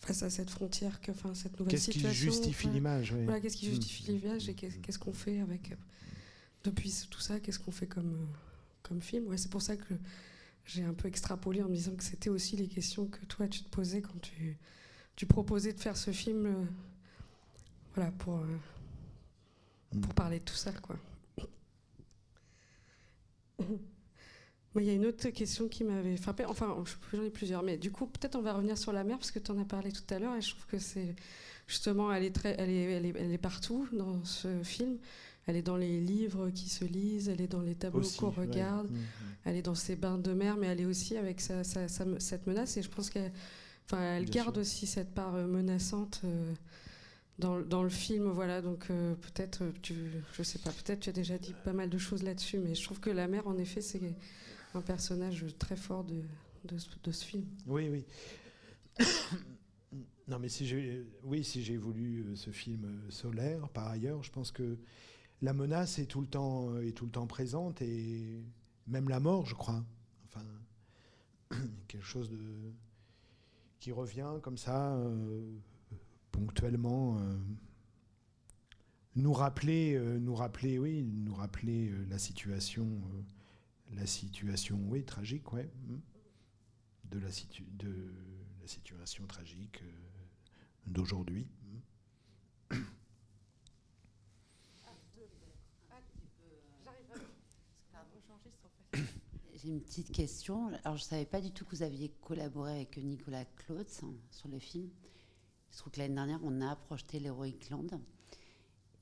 face 0.00 0.22
à 0.22 0.30
cette 0.30 0.50
frontière, 0.50 1.00
que, 1.00 1.10
enfin, 1.10 1.34
cette 1.34 1.58
nouvelle 1.58 1.78
situation. 1.78 2.08
Qu'est-ce 2.08 2.18
qui 2.18 2.24
justifie 2.24 2.68
l'image 2.68 3.14
Voilà, 3.14 3.40
qu'est-ce 3.40 3.56
qui 3.56 3.66
justifie 3.66 4.10
mmh. 4.10 4.14
l'image 4.14 4.48
et 4.48 4.54
qu'est-ce 4.54 4.98
qu'on 4.98 5.12
fait 5.12 5.40
avec. 5.40 5.72
Euh, 5.72 5.76
depuis 6.64 6.92
tout 7.10 7.20
ça, 7.20 7.40
qu'est-ce 7.40 7.58
qu'on 7.58 7.70
fait 7.70 7.86
comme, 7.86 8.14
euh, 8.14 8.26
comme 8.82 9.00
film? 9.00 9.26
Ouais, 9.28 9.36
C'est 9.36 9.50
pour 9.50 9.62
ça 9.62 9.76
que 9.76 9.94
j'ai 10.64 10.84
un 10.84 10.94
peu 10.94 11.08
extrapolé 11.08 11.62
en 11.62 11.68
me 11.68 11.74
disant 11.74 11.94
que 11.94 12.04
c'était 12.04 12.30
aussi 12.30 12.56
les 12.56 12.68
questions 12.68 13.06
que 13.06 13.24
toi 13.26 13.48
tu 13.48 13.62
te 13.62 13.70
posais 13.70 14.02
quand 14.02 14.20
tu, 14.20 14.58
tu 15.16 15.24
proposais 15.26 15.72
de 15.72 15.80
faire 15.80 15.96
ce 15.96 16.10
film. 16.10 16.68
voilà, 17.94 18.10
pour, 18.12 18.44
pour 19.90 20.10
mmh. 20.10 20.14
parler 20.14 20.38
de 20.40 20.44
tout 20.44 20.54
ça, 20.54 20.72
quoi. 20.72 20.96
Il 24.76 24.84
y 24.84 24.90
a 24.90 24.92
une 24.92 25.06
autre 25.06 25.28
question 25.30 25.68
qui 25.68 25.84
m'avait 25.84 26.16
frappé. 26.16 26.44
Enfin, 26.44 26.76
j'en 27.12 27.22
ai 27.22 27.30
plusieurs, 27.30 27.62
mais 27.62 27.76
du 27.78 27.90
coup, 27.90 28.06
peut-être 28.06 28.36
on 28.36 28.42
va 28.42 28.52
revenir 28.52 28.76
sur 28.78 28.92
la 28.92 29.04
mer 29.04 29.18
parce 29.18 29.30
que 29.30 29.38
tu 29.38 29.50
en 29.50 29.58
as 29.58 29.64
parlé 29.64 29.92
tout 29.92 30.14
à 30.14 30.18
l'heure 30.18 30.34
et 30.34 30.40
je 30.40 30.50
trouve 30.50 30.66
que 30.66 30.78
c'est 30.78 31.14
justement, 31.66 32.12
elle 32.12 32.24
est, 32.24 32.34
très, 32.34 32.54
elle, 32.58 32.70
est, 32.70 32.92
elle, 32.92 33.06
est, 33.06 33.14
elle 33.16 33.32
est, 33.32 33.38
partout 33.38 33.88
dans 33.92 34.24
ce 34.24 34.62
film. 34.62 34.98
Elle 35.46 35.56
est 35.56 35.62
dans 35.62 35.78
les 35.78 36.00
livres 36.00 36.50
qui 36.50 36.68
se 36.68 36.84
lisent, 36.84 37.30
elle 37.30 37.40
est 37.40 37.48
dans 37.48 37.62
les 37.62 37.74
tableaux 37.74 38.06
qu'on 38.18 38.28
regarde, 38.28 38.90
mmh, 38.90 38.96
mmh. 38.96 39.36
elle 39.46 39.56
est 39.56 39.62
dans 39.62 39.74
ses 39.74 39.96
bains 39.96 40.18
de 40.18 40.34
mer, 40.34 40.58
mais 40.58 40.66
elle 40.66 40.80
est 40.82 40.84
aussi 40.84 41.16
avec 41.16 41.40
sa, 41.40 41.64
cette 41.64 42.46
menace 42.46 42.76
et 42.76 42.82
je 42.82 42.90
pense 42.90 43.08
qu'elle 43.08 43.32
enfin, 43.86 44.02
elle 44.16 44.26
garde 44.26 44.58
aussi 44.58 44.86
cette 44.86 45.14
part 45.14 45.34
euh, 45.34 45.46
menaçante. 45.46 46.20
Euh, 46.24 46.52
dans, 47.38 47.60
dans, 47.60 47.84
le 47.84 47.88
film, 47.88 48.28
voilà, 48.30 48.60
donc 48.60 48.86
euh, 48.90 49.14
peut-être, 49.14 49.62
tu, 49.80 49.94
je 50.32 50.42
sais 50.42 50.58
pas, 50.58 50.70
peut-être 50.70 50.98
tu 50.98 51.08
as 51.08 51.12
déjà 51.12 51.38
dit 51.38 51.54
pas 51.64 51.72
mal 51.72 51.88
de 51.88 51.96
choses 51.96 52.24
là-dessus, 52.24 52.58
mais 52.58 52.74
je 52.74 52.82
trouve 52.82 52.98
que 52.98 53.10
la 53.10 53.28
mer, 53.28 53.46
en 53.46 53.56
effet, 53.58 53.80
c'est 53.80 54.00
un 54.74 54.80
personnage 54.80 55.46
très 55.58 55.76
fort 55.76 56.04
de, 56.04 56.22
ce 57.10 57.24
film. 57.24 57.46
Oui, 57.66 57.88
oui. 57.88 58.04
non, 60.28 60.38
mais 60.38 60.48
si 60.48 60.66
j'ai, 60.66 61.06
oui, 61.24 61.44
si 61.44 61.76
voulu 61.76 62.24
euh, 62.24 62.36
ce 62.36 62.50
film 62.50 62.84
euh, 62.84 63.10
solaire, 63.10 63.68
par 63.70 63.88
ailleurs, 63.88 64.22
je 64.22 64.30
pense 64.30 64.52
que 64.52 64.78
la 65.40 65.54
menace 65.54 65.98
est 65.98 66.06
tout 66.06 66.20
le 66.20 66.26
temps, 66.26 66.70
euh, 66.70 66.86
est 66.86 66.92
tout 66.92 67.06
le 67.06 67.10
temps 67.10 67.26
présente 67.26 67.80
et 67.80 68.42
même 68.86 69.08
la 69.08 69.20
mort, 69.20 69.46
je 69.46 69.54
crois. 69.54 69.84
Enfin, 70.26 70.44
quelque 71.88 72.04
chose 72.06 72.30
de 72.30 72.38
qui 73.80 73.92
revient 73.92 74.32
comme 74.42 74.58
ça 74.58 75.00
ponctuellement. 76.32 77.16
nous 79.14 79.32
rappeler, 79.32 79.96
nous 80.18 80.34
rappeler, 80.34 80.80
oui, 80.80 81.04
nous 81.04 81.32
rappeler 81.32 81.92
la 82.10 82.18
situation 82.18 83.00
la 83.94 84.06
situation, 84.06 84.78
oui, 84.86 85.04
tragique, 85.04 85.52
ouais, 85.52 85.70
hmm, 85.86 85.98
de 87.04 87.18
la, 87.18 87.28
de 87.28 88.12
la 88.60 88.66
situation 88.66 89.26
tragique 89.26 89.82
euh, 89.82 89.90
d'aujourd'hui. 90.86 91.46
Hmm. 91.62 91.78
J'ai 99.54 99.70
une 99.70 99.80
petite 99.80 100.12
question. 100.12 100.68
Alors, 100.84 100.96
je 100.96 101.02
ne 101.02 101.08
savais 101.08 101.24
pas 101.24 101.40
du 101.40 101.50
tout 101.50 101.64
que 101.64 101.74
vous 101.74 101.82
aviez 101.82 102.10
collaboré 102.20 102.76
avec 102.76 102.96
Nicolas 102.98 103.44
Claude 103.44 103.88
sur 104.30 104.48
le 104.48 104.60
film. 104.60 104.88
Je 105.72 105.78
trouve 105.78 105.92
que 105.92 105.98
l'année 105.98 106.14
dernière, 106.14 106.38
on 106.44 106.60
a 106.60 106.76
projeté 106.76 107.18
l'Heroic 107.18 107.68
Land. 107.70 108.00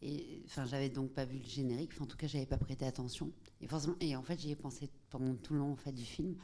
Et 0.03 0.43
enfin, 0.45 0.67
j'avais 0.67 0.91
donc 0.91 1.13
pas 1.13 1.25
vu 1.25 1.39
le 1.39 1.45
générique. 1.45 1.93
en 2.01 2.07
tout 2.07 2.17
cas, 2.17 2.27
j'avais 2.27 2.47
pas 2.47 2.59
prêté 2.59 2.85
attention. 2.85 3.31
Et 3.61 3.67
forcément, 3.67 3.97
et 4.01 4.15
en 4.15 4.23
fait, 4.23 4.39
j'y 4.39 4.51
ai 4.51 4.57
pensé 4.57 4.91
pendant 5.11 5.35
tout 5.35 5.55
le 5.55 5.61
long 5.61 5.73
en 5.73 5.77
fait 5.77 5.93
du 5.93 6.05
film, 6.05 6.37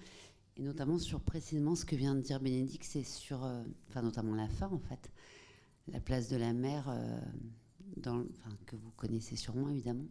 et 0.56 0.62
notamment 0.62 0.98
sur 0.98 1.20
précisément 1.20 1.74
ce 1.74 1.84
que 1.84 1.96
vient 1.96 2.14
de 2.14 2.20
dire 2.20 2.40
Bénédicte, 2.40 2.86
c'est 2.88 3.04
sur, 3.04 3.44
euh, 3.44 3.62
enfin 3.88 4.02
notamment 4.02 4.34
la 4.34 4.48
fin 4.48 4.68
en 4.68 4.78
fait, 4.78 5.10
la 5.88 6.00
place 6.00 6.28
de 6.28 6.36
la 6.36 6.52
mer, 6.52 6.88
euh, 6.88 7.20
dans, 7.98 8.20
enfin, 8.20 8.56
que 8.66 8.76
vous 8.76 8.90
connaissez 8.96 9.36
sûrement 9.36 9.68
évidemment, 9.68 10.06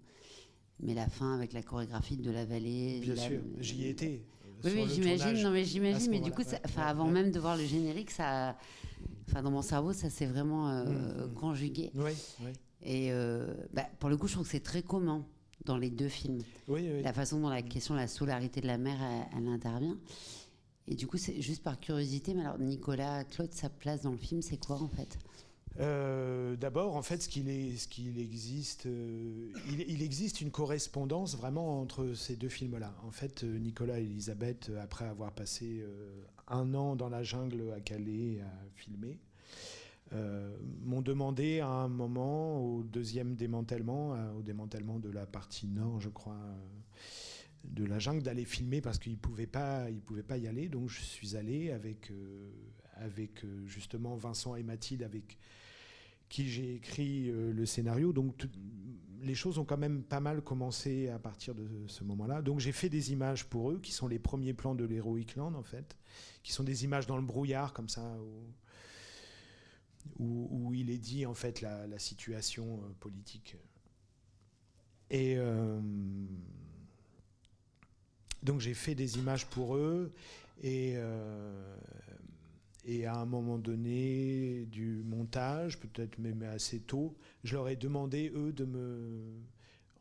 mais 0.80 0.94
la 0.94 1.08
fin 1.08 1.36
avec 1.36 1.54
la 1.54 1.64
chorégraphie 1.64 2.18
de 2.18 2.32
la 2.32 2.46
vallée. 2.46 3.00
Bien 3.02 3.16
sûr, 3.16 3.42
j'y 3.60 3.86
ai 3.86 3.90
été. 3.90 4.26
Oui, 4.64 4.72
oui 4.76 4.88
j'imagine. 4.88 5.42
Non, 5.42 5.52
mais 5.52 5.64
j'imagine. 5.64 6.12
Mais 6.12 6.20
du 6.20 6.32
coup, 6.32 6.44
enfin, 6.66 6.84
avant 6.84 7.08
même 7.08 7.32
de 7.32 7.40
voir 7.40 7.58
le 7.58 7.66
générique, 7.66 8.12
ça, 8.12 8.56
enfin, 9.28 9.42
dans 9.42 9.52
mon 9.52 9.62
cerveau, 9.62 9.94
ça 9.94 10.10
s'est 10.10 10.26
vraiment 10.26 10.70
euh, 10.70 10.86
mm, 10.86 11.26
mm. 11.26 11.34
conjugué. 11.34 11.92
Oui, 11.96 12.12
oui. 12.42 12.52
Et 12.84 13.12
bah, 13.74 13.86
pour 14.00 14.10
le 14.10 14.18
coup, 14.18 14.28
je 14.28 14.34
trouve 14.34 14.46
que 14.46 14.52
c'est 14.52 14.60
très 14.60 14.82
commun 14.82 15.26
dans 15.66 15.78
les 15.78 15.90
deux 15.90 16.10
films. 16.10 16.42
La 16.68 17.14
façon 17.14 17.40
dont 17.40 17.50
la 17.50 17.62
question 17.62 17.94
de 17.94 18.00
la 18.00 18.08
solarité 18.08 18.62
de 18.62 18.68
la 18.68 18.78
mer, 18.78 18.98
elle, 19.36 19.48
intervient. 19.48 19.98
Et 20.88 20.96
du 20.96 21.08
coup, 21.08 21.18
c'est 21.18 21.42
juste 21.42 21.64
par 21.64 21.80
curiosité, 21.80 22.34
mais 22.34 22.42
alors 22.42 22.60
Nicolas, 22.60 23.24
Claude, 23.24 23.54
sa 23.54 23.70
place 23.70 24.02
dans 24.02 24.12
le 24.12 24.18
film, 24.18 24.42
c'est 24.42 24.58
quoi 24.58 24.82
en 24.82 24.90
fait? 24.90 25.18
Euh, 25.80 26.56
D'abord, 26.58 26.96
en 26.96 27.02
fait, 27.02 27.22
ce 27.22 27.30
qu'il 27.30 27.46
qu'il 27.90 28.20
existe, 28.20 28.88
euh, 28.88 29.54
il, 29.70 30.02
existe 30.02 30.42
une 30.42 30.52
correspondance 30.52 31.38
vraiment 31.38 31.80
entre 31.80 32.14
ces 32.14 32.36
deux 32.36 32.50
films-là. 32.50 32.94
En 33.06 33.12
fait, 33.12 33.44
euh, 33.44 33.58
Nicolas 33.58 34.00
et 34.00 34.04
Elisabeth, 34.04 34.72
après 34.82 35.06
avoir 35.06 35.32
passé 35.32 35.86
un 36.48 36.74
an 36.74 36.96
dans 36.96 37.10
la 37.10 37.24
jungle 37.24 37.72
à 37.74 37.80
Calais 37.80 38.42
à 38.42 38.52
filmer, 38.76 39.20
euh, 40.14 40.58
m'ont 40.92 41.02
demandé 41.02 41.62
à 41.62 41.70
un 41.70 41.88
moment, 41.88 42.62
au 42.62 42.84
deuxième 42.84 43.36
démantèlement, 43.36 44.14
euh, 44.14 44.34
au 44.34 44.42
démantèlement 44.42 45.00
de 45.00 45.10
la 45.10 45.26
partie 45.26 45.68
nord, 45.68 46.02
je 46.02 46.10
crois, 46.10 46.36
euh, 46.36 46.58
de 47.64 47.86
la 47.86 47.98
jungle, 47.98 48.24
d'aller 48.24 48.44
filmer 48.44 48.82
parce 48.82 49.00
qu'ils 49.00 49.14
ne 49.14 49.18
pouvaient, 49.18 49.48
pas, 49.48 49.86
pouvaient 50.06 50.22
pas 50.22 50.38
y 50.38 50.48
aller. 50.48 50.68
Donc 50.68 50.90
je 50.90 51.00
suis 51.00 51.38
allé 51.38 51.72
avec, 51.72 52.12
avec 52.96 53.46
justement 53.68 54.16
Vincent 54.16 54.56
et 54.56 54.64
Mathilde, 54.64 55.04
avec 55.04 55.38
qui 56.28 56.50
j'ai 56.50 56.76
écrit 56.76 57.30
le 57.30 57.66
scénario. 57.66 58.14
Donc 58.14 58.36
les 59.22 59.36
choses 59.36 59.60
ont 59.60 59.66
quand 59.66 59.78
même 59.78 60.04
pas 60.04 60.20
mal 60.20 60.42
commencé 60.42 61.10
à 61.10 61.20
partir 61.20 61.54
de 61.54 61.68
ce 61.88 62.04
moment-là. 62.04 62.42
Donc 62.42 62.60
j'ai 62.60 62.72
fait 62.72 62.90
des 62.90 63.12
images 63.12 63.46
pour 63.46 63.72
eux, 63.72 63.80
qui 63.80 63.92
sont 63.92 64.08
les 64.08 64.20
premiers 64.20 64.54
plans 64.54 64.74
de 64.74 64.84
l'Heroic 64.84 65.36
Land, 65.36 65.54
en 65.54 65.64
fait, 65.64 65.96
qui 66.44 66.52
sont 66.52 66.64
des 66.64 66.84
images 66.84 67.06
dans 67.06 67.18
le 67.18 67.24
brouillard, 67.24 67.74
comme 67.74 67.90
ça, 67.90 68.18
il 70.74 70.90
est 70.90 70.98
dit 70.98 71.26
en 71.26 71.34
fait 71.34 71.62
la, 71.62 72.00
situation 72.00 72.80
euh, 72.84 72.94
politique. 73.00 73.56
Et 75.10 75.36
euh, 75.38 75.80
donc 78.44 78.62
j'ai 78.62 78.74
fait 78.74 78.96
des 78.96 79.18
images 79.18 79.46
pour 79.46 79.76
eux 79.76 80.14
et, 80.64 80.94
euh, 80.96 81.76
et 82.86 83.06
à 83.06 83.16
un 83.18 83.26
moment 83.26 83.58
donné 83.58 84.66
du 84.72 85.04
montage, 85.04 85.80
peut-être 85.80 86.18
même 86.18 86.44
assez 86.44 86.80
tôt, 86.80 87.16
je 87.44 87.56
leur 87.56 87.68
ai 87.68 87.76
demandé 87.76 88.32
eux 88.36 88.54
de 88.54 88.66
me 88.66 89.22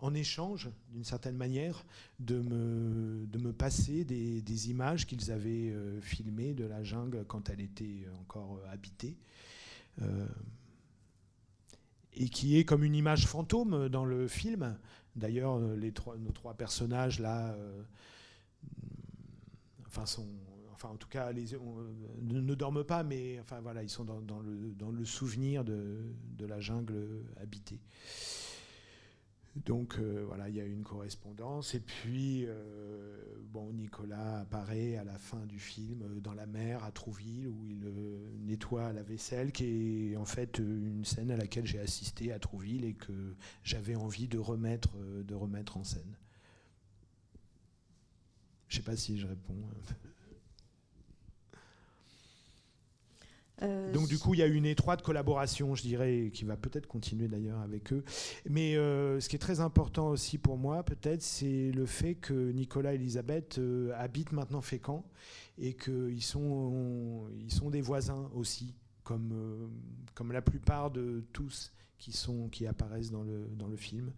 en 0.03 0.15
échange, 0.15 0.71
d'une 0.93 1.05
certaine 1.05 1.37
manière, 1.37 1.85
de 2.21 2.41
me, 2.41 3.27
de 3.27 3.39
me 3.39 3.53
passer 3.53 4.03
des 4.05 4.71
images 4.71 5.07
qu'ils 5.07 5.31
avaient 5.31 5.75
filmées 6.01 6.55
de 6.55 6.65
la 6.65 6.83
jungle 6.83 7.23
quand 7.29 7.51
elle 7.51 7.61
était 7.61 8.07
encore 8.19 8.63
habitée. 8.73 9.19
Euh, 10.03 10.27
et 12.13 12.29
qui 12.29 12.59
est 12.59 12.65
comme 12.65 12.85
une 12.85 12.95
image 12.95 13.27
fantôme 13.27 13.89
dans 13.89 14.05
le 14.05 14.29
film. 14.29 14.77
D'ailleurs, 15.17 15.57
euh, 15.59 15.77
nos 16.19 16.33
trois 16.33 16.55
personnages 16.55 17.21
là, 17.21 17.55
euh, 17.55 17.83
enfin 19.87 20.07
sont, 20.07 20.29
enfin 20.73 20.89
en 20.89 20.97
tout 20.97 21.09
cas, 21.09 21.33
ne, 21.33 22.55
dorment 22.55 22.85
pas, 22.85 23.03
mais 23.05 23.39
enfin 23.41 23.61
voilà, 23.61 23.83
ils 23.83 23.89
sont 23.89 24.05
dans, 24.05 24.41
le, 24.41 24.75
dans 24.77 24.91
le, 24.91 25.05
souvenir 25.05 25.65
de, 25.65 25.99
de, 26.37 26.47
la 26.47 26.61
jungle 26.61 27.25
habitée. 27.41 27.81
Donc 29.57 29.97
euh, 29.99 30.25
voilà, 30.27 30.49
il 30.49 30.55
y 30.55 30.61
a 30.61 30.65
une 30.65 30.85
correspondance. 30.85 31.75
Et 31.75 31.81
puis, 31.81 32.45
euh, 32.47 33.19
bon, 33.49 33.73
Nicolas 33.73 34.41
apparaît 34.41 34.97
à 34.97 35.05
la 35.05 35.19
fin 35.19 35.45
du 35.47 35.59
film 35.59 36.03
euh, 36.03 36.21
dans 36.21 36.35
la 36.35 36.47
mer 36.47 36.85
à 36.85 36.93
Trouville 36.93 37.49
où 37.49 37.67
il 37.67 37.81
nettoie 38.47 38.93
la 38.93 39.03
vaisselle, 39.03 39.51
qui 39.51 40.13
est 40.13 40.17
en 40.17 40.25
fait 40.25 40.59
une 40.59 41.05
scène 41.05 41.31
à 41.31 41.37
laquelle 41.37 41.67
j'ai 41.67 41.81
assisté 41.81 42.33
à 42.33 42.39
Trouville 42.39 42.85
et 42.85 42.95
que 42.95 43.35
j'avais 43.65 43.97
envie 43.97 44.29
de 44.29 44.39
remettre, 44.39 44.97
de 44.99 45.35
remettre 45.35 45.77
en 45.77 45.85
scène. 45.85 46.17
Je 48.69 48.79
ne 48.79 48.83
sais 48.83 48.89
pas 48.89 48.97
si 48.97 49.19
je 49.19 49.27
réponds. 49.27 49.65
Euh, 53.63 53.93
Donc 53.93 54.09
du 54.09 54.19
coup, 54.19 54.35
il 54.35 54.41
y 54.41 54.43
a 54.43 54.47
une 54.47 54.67
étroite 54.67 55.03
collaboration, 55.03 55.75
je 55.75 55.83
dirais, 55.83 56.31
qui 56.33 56.45
va 56.45 56.57
peut-être 56.57 56.87
continuer 56.87 57.29
d'ailleurs 57.29 57.61
avec 57.61 57.93
eux. 57.93 58.05
Mais 58.49 58.77
euh, 58.77 59.21
ce 59.21 59.29
qui 59.29 59.37
est 59.37 59.41
très 59.41 59.61
important 59.61 60.09
aussi 60.09 60.39
pour 60.39 60.57
moi, 60.57 60.83
peut-être, 60.83 61.23
c'est 61.23 61.71
le 61.73 61.87
fait 61.87 62.15
que 62.15 62.53
Nicolas 62.53 62.93
et 62.93 62.97
Elisabeth 62.97 63.59
euh, 63.59 63.93
habitent 63.97 64.33
maintenant 64.33 64.61
Fécamp 64.61 65.05
et 65.59 65.75
qu'ils 65.75 66.23
sont, 66.23 67.25
ils 67.39 67.53
sont 67.53 67.71
des 67.71 67.83
voisins 67.83 68.31
aussi, 68.35 68.75
comme, 69.05 69.71
comme 70.15 70.33
la 70.33 70.43
plupart 70.43 70.91
de 70.91 71.25
tous 71.33 71.73
qui, 71.99 72.13
sont, 72.13 72.49
qui 72.49 72.67
apparaissent 72.67 73.11
dans 73.11 73.23
le, 73.25 73.47
dans 73.57 73.69
le 73.69 73.77
film 73.77 74.13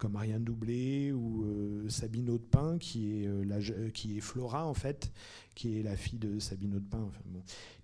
comme 0.00 0.16
Ariane 0.16 0.42
Doublé 0.42 1.12
ou 1.12 1.88
Sabine 1.88 2.30
Audepin, 2.30 2.78
qui 2.78 3.22
est, 3.22 3.44
la, 3.44 3.60
qui 3.90 4.16
est 4.16 4.20
Flora 4.20 4.66
en 4.66 4.74
fait, 4.74 5.12
qui 5.54 5.78
est 5.78 5.82
la 5.82 5.94
fille 5.94 6.18
de 6.18 6.38
Sabine 6.38 6.74
Audepin, 6.76 7.02
enfin, 7.02 7.20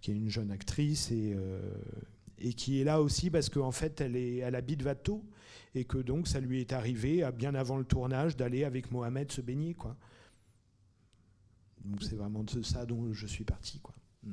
qui 0.01 0.11
est 0.11 0.15
une 0.15 0.31
jeune 0.31 0.51
actrice 0.51 1.11
et, 1.11 1.35
euh, 1.37 1.61
et 2.39 2.55
qui 2.55 2.81
est 2.81 2.85
là 2.85 3.03
aussi 3.03 3.29
parce 3.29 3.51
qu'en 3.51 3.71
fait 3.71 4.01
elle, 4.01 4.17
est, 4.17 4.37
elle 4.39 4.55
habite 4.55 4.83
Vato 4.83 5.23
et 5.75 5.85
que 5.85 5.99
donc 5.99 6.27
ça 6.27 6.41
lui 6.41 6.61
est 6.61 6.73
arrivé, 6.73 7.29
bien 7.37 7.55
avant 7.55 7.77
le 7.77 7.85
tournage, 7.85 8.35
d'aller 8.35 8.65
avec 8.65 8.91
Mohamed 8.91 9.31
se 9.31 9.43
baigner. 9.43 9.75
Quoi. 9.75 9.95
Donc 11.85 12.03
c'est 12.03 12.17
vraiment 12.17 12.45
de 12.45 12.63
ça 12.63 12.87
dont 12.87 13.13
je 13.13 13.27
suis 13.27 13.45
parti. 13.45 13.79
Quoi. 13.81 13.95
Mm. 14.23 14.33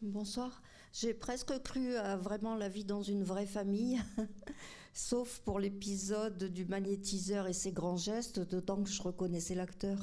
Bonsoir. 0.00 0.62
J'ai 0.92 1.14
presque 1.14 1.58
cru 1.62 1.96
à 1.96 2.16
vraiment 2.16 2.54
la 2.54 2.68
vie 2.68 2.84
dans 2.84 3.02
une 3.02 3.24
vraie 3.24 3.46
famille, 3.46 3.98
sauf 4.92 5.40
pour 5.40 5.58
l'épisode 5.58 6.44
du 6.52 6.66
magnétiseur 6.66 7.46
et 7.46 7.54
ses 7.54 7.72
grands 7.72 7.96
gestes, 7.96 8.40
d'autant 8.40 8.82
que 8.82 8.90
je 8.90 9.00
reconnaissais 9.02 9.54
l'acteur. 9.54 9.98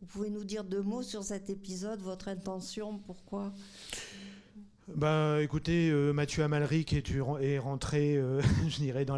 Vous 0.00 0.06
pouvez 0.08 0.30
nous 0.30 0.42
dire 0.42 0.64
deux 0.64 0.82
mots 0.82 1.04
sur 1.04 1.22
cet 1.22 1.48
épisode, 1.48 2.00
votre 2.00 2.26
intention, 2.26 2.98
pourquoi? 2.98 3.52
Bah, 4.88 5.40
écoutez, 5.42 5.90
euh, 5.90 6.12
Mathieu 6.12 6.42
Amalric 6.42 6.92
est, 6.92 7.58
rentré, 7.58 8.16
euh, 8.16 8.42
je 8.68 8.78
dirais, 8.78 9.04
dans, 9.04 9.16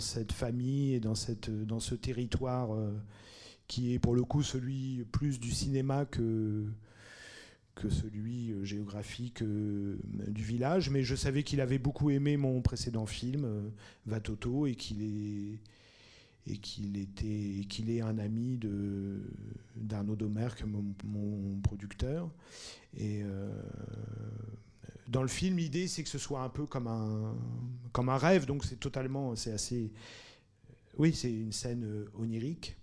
cette 0.00 0.32
famille 0.32 0.94
et 0.94 1.00
dans 1.00 1.14
ce 1.14 1.94
territoire 1.94 2.74
euh, 2.74 2.98
qui 3.68 3.92
est 3.92 3.98
pour 3.98 4.14
le 4.14 4.24
coup 4.24 4.42
celui 4.42 5.04
plus 5.12 5.38
du 5.38 5.50
cinéma 5.50 6.06
que, 6.06 6.64
que 7.76 7.88
celui 7.88 8.52
géographique 8.64 9.44
du 9.44 10.42
village. 10.42 10.90
Mais 10.90 11.04
je 11.04 11.14
savais 11.14 11.44
qu'il 11.44 11.60
avait 11.60 11.78
beaucoup 11.78 12.10
aimé 12.10 12.36
mon 12.36 12.60
précédent 12.62 13.06
film, 13.06 13.70
Vatoto, 14.06 14.66
et 14.66 14.74
qu'il 14.74 15.02
est 15.02 15.60
et 16.48 16.58
qu'il 16.58 16.96
était 16.96 17.64
qu'il 17.68 17.90
est 17.90 18.00
un 18.00 18.18
ami 18.18 18.56
de 18.56 19.20
d'Arnaud 19.74 20.16
Domergue, 20.16 20.64
mon, 20.66 20.84
mon 21.04 21.60
producteur. 21.60 22.30
Et 22.96 23.22
euh, 23.22 23.50
dans 25.08 25.22
le 25.22 25.28
film, 25.28 25.56
l'idée 25.56 25.88
c'est 25.88 26.02
que 26.02 26.08
ce 26.08 26.18
soit 26.18 26.42
un 26.42 26.48
peu 26.48 26.66
comme 26.66 26.86
un 26.86 27.34
comme 27.92 28.08
un 28.08 28.18
rêve, 28.18 28.46
donc 28.46 28.64
c'est 28.64 28.78
totalement, 28.78 29.34
c'est 29.36 29.52
assez, 29.52 29.90
oui, 30.98 31.14
c'est 31.14 31.32
une 31.32 31.52
scène 31.52 31.84
euh, 31.84 32.10
onirique. 32.14 32.76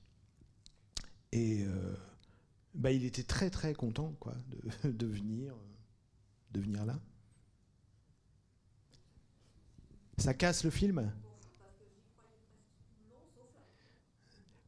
Et 1.31 1.63
euh, 1.63 1.95
bah, 2.73 2.91
il 2.91 3.05
était 3.05 3.23
très 3.23 3.49
très 3.49 3.73
content 3.73 4.13
quoi 4.19 4.35
de, 4.83 5.05
venir 5.05 5.53
de 6.51 6.61
venir 6.61 6.85
là. 6.85 6.99
Ça 10.17 10.33
casse 10.33 10.63
le 10.63 10.69
film? 10.69 11.11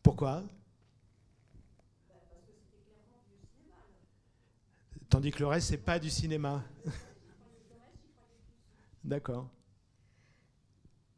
Pourquoi? 0.02 0.44
Tandis 5.10 5.32
que 5.32 5.40
le 5.40 5.48
reste, 5.48 5.70
c'est 5.70 5.78
pas 5.78 6.00
du 6.00 6.10
cinéma. 6.10 6.64
D'accord. 9.04 9.50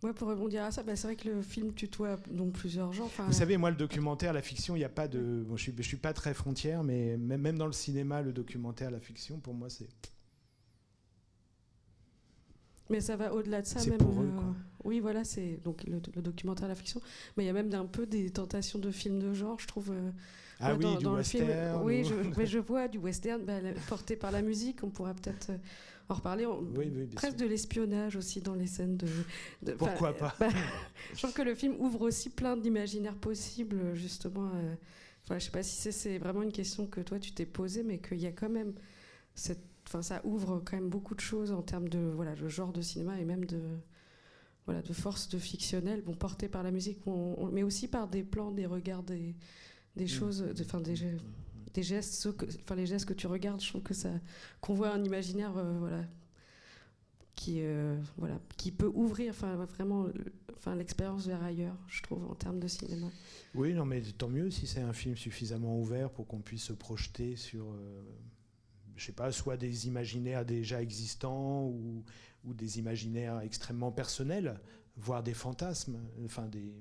Ouais, 0.03 0.13
pour 0.13 0.27
rebondir 0.27 0.63
à 0.63 0.71
ça, 0.71 0.83
bah, 0.83 0.95
c'est 0.95 1.07
vrai 1.07 1.15
que 1.15 1.27
le 1.27 1.41
film 1.41 1.73
tutoie 1.73 2.17
donc 2.29 2.53
plusieurs 2.53 2.93
genres. 2.93 3.09
Vous 3.17 3.33
savez, 3.33 3.57
moi, 3.57 3.71
le 3.71 3.75
documentaire, 3.75 4.31
la 4.31 4.43
fiction, 4.43 4.75
il 4.75 4.79
n'y 4.79 4.85
a 4.85 4.89
pas 4.89 5.07
de. 5.07 5.43
Bon, 5.47 5.57
je 5.57 5.71
ne 5.71 5.75
suis, 5.75 5.83
suis, 5.83 5.97
pas 5.97 6.13
très 6.13 6.35
frontière, 6.35 6.83
mais 6.83 7.17
même 7.17 7.57
dans 7.57 7.65
le 7.65 7.71
cinéma, 7.71 8.21
le 8.21 8.31
documentaire, 8.31 8.91
la 8.91 8.99
fiction, 8.99 9.39
pour 9.39 9.55
moi, 9.55 9.69
c'est. 9.69 9.87
Mais 12.89 13.01
ça 13.01 13.15
va 13.15 13.33
au-delà 13.33 13.61
de 13.61 13.67
ça 13.67 13.83
même. 13.89 13.97
Pour 13.97 14.21
eux, 14.21 14.27
euh, 14.27 14.51
oui, 14.83 14.99
voilà, 14.99 15.23
c'est 15.23 15.59
donc 15.63 15.83
le, 15.83 16.21
documentaire, 16.21 16.67
la 16.67 16.75
fiction. 16.75 17.01
Mais 17.35 17.43
il 17.43 17.47
y 17.47 17.49
a 17.49 17.53
même 17.53 17.73
un 17.73 17.85
peu 17.85 18.05
des 18.05 18.29
tentations 18.29 18.79
de 18.79 18.91
films 18.91 19.19
de 19.19 19.33
genre, 19.33 19.59
je 19.59 19.67
trouve. 19.67 19.91
Euh, 19.91 20.11
ah 20.59 20.75
oui, 20.75 20.97
du 20.97 21.05
western. 21.05 21.81
oui, 21.83 22.03
je, 22.03 22.13
mais 22.37 22.45
je 22.45 22.59
vois 22.59 22.87
du 22.87 22.97
western 22.97 23.43
bah, 23.43 23.59
porté 23.89 24.15
par 24.15 24.31
la 24.31 24.41
musique. 24.41 24.83
On 24.83 24.89
pourra 24.89 25.13
peut-être 25.13 25.49
euh, 25.49 25.57
en 26.09 26.13
reparler. 26.13 26.45
oui, 26.45 26.91
oui, 26.95 27.07
presque 27.07 27.37
de 27.37 27.45
l'espionnage 27.45 28.15
aussi 28.15 28.41
dans 28.41 28.55
les 28.55 28.67
scènes 28.67 28.97
de. 28.97 29.07
Pourquoi 29.77 30.13
pas 30.13 30.35
bah, 30.39 30.49
Je 31.13 31.19
trouve 31.19 31.33
que 31.33 31.41
le 31.41 31.55
film 31.55 31.75
ouvre 31.79 32.01
aussi 32.01 32.29
plein 32.29 32.57
d'imaginaires 32.57 33.17
possibles, 33.17 33.93
justement. 33.95 34.51
je 35.29 35.33
ne 35.33 35.39
sais 35.39 35.51
pas 35.51 35.63
si 35.63 35.91
c'est 35.91 36.17
vraiment 36.17 36.43
une 36.43 36.51
question 36.51 36.87
que 36.87 37.01
toi 37.01 37.19
tu 37.19 37.31
t'es 37.31 37.45
posée, 37.45 37.83
mais 37.83 37.99
qu'il 37.99 38.19
y 38.19 38.27
a 38.27 38.31
quand 38.31 38.49
même 38.49 38.73
cette 39.35 39.67
enfin, 39.87 40.01
ça 40.01 40.21
ouvre 40.25 40.61
quand 40.63 40.75
même 40.75 40.89
beaucoup 40.89 41.15
de 41.15 41.21
choses 41.21 41.51
en 41.51 41.61
termes 41.61 41.89
de 41.89 41.99
voilà, 41.99 42.35
le 42.35 42.49
genre 42.49 42.73
de 42.73 42.81
cinéma 42.81 43.19
et 43.19 43.25
même 43.25 43.45
de, 43.45 43.61
voilà, 44.65 44.81
de 44.81 44.93
force 44.93 45.29
de 45.29 45.39
fictionnel, 45.39 46.01
bon, 46.01 46.13
porté 46.13 46.47
par 46.47 46.63
la 46.63 46.71
musique, 46.71 46.99
mais 47.51 47.63
aussi 47.63 47.87
par 47.87 48.07
des 48.07 48.23
plans, 48.23 48.51
des 48.51 48.65
regards, 48.65 49.03
des, 49.03 49.35
des 49.95 50.05
mmh. 50.05 50.07
choses, 50.07 50.45
enfin, 50.59 50.81
des, 50.81 50.95
des 51.77 51.83
gestes, 51.83 52.27
enfin, 52.63 52.75
les 52.75 52.87
gestes 52.87 53.05
que 53.05 53.13
tu 53.13 53.27
regardes, 53.27 53.61
je 53.61 53.69
trouve 53.69 53.83
que 53.83 53.93
ça, 53.93 54.09
qu'on 54.61 54.73
voit 54.73 54.91
un 54.91 55.03
imaginaire, 55.03 55.55
euh, 55.55 55.77
voilà, 55.77 56.03
qui, 57.35 57.59
euh, 57.61 57.95
voilà, 58.17 58.39
qui 58.57 58.71
peut 58.71 58.91
ouvrir, 58.95 59.29
enfin, 59.29 59.55
vraiment, 59.55 60.07
enfin, 60.55 60.75
l'expérience 60.75 61.27
vers 61.27 61.43
ailleurs, 61.43 61.77
je 61.87 62.01
trouve, 62.01 62.25
en 62.31 62.33
termes 62.33 62.59
de 62.59 62.67
cinéma. 62.67 63.11
Oui, 63.53 63.75
non, 63.75 63.85
mais 63.85 64.01
tant 64.01 64.27
mieux 64.27 64.49
si 64.49 64.65
c'est 64.65 64.81
un 64.81 64.91
film 64.91 65.15
suffisamment 65.15 65.79
ouvert 65.79 66.09
pour 66.09 66.25
qu'on 66.25 66.39
puisse 66.39 66.63
se 66.63 66.73
projeter 66.73 67.35
sur. 67.35 67.65
Euh, 67.65 68.03
je 68.95 69.05
sais 69.05 69.11
pas, 69.11 69.31
soit 69.31 69.57
des 69.57 69.85
imaginaires 69.85 70.43
déjà 70.43 70.81
existants 70.81 71.65
ou, 71.65 72.03
ou, 72.43 72.53
des 72.55 72.79
imaginaires 72.79 73.41
extrêmement 73.41 73.91
personnels, 73.91 74.59
voire 74.95 75.21
des 75.21 75.35
fantasmes, 75.35 75.99
enfin 76.25 76.47
des, 76.47 76.73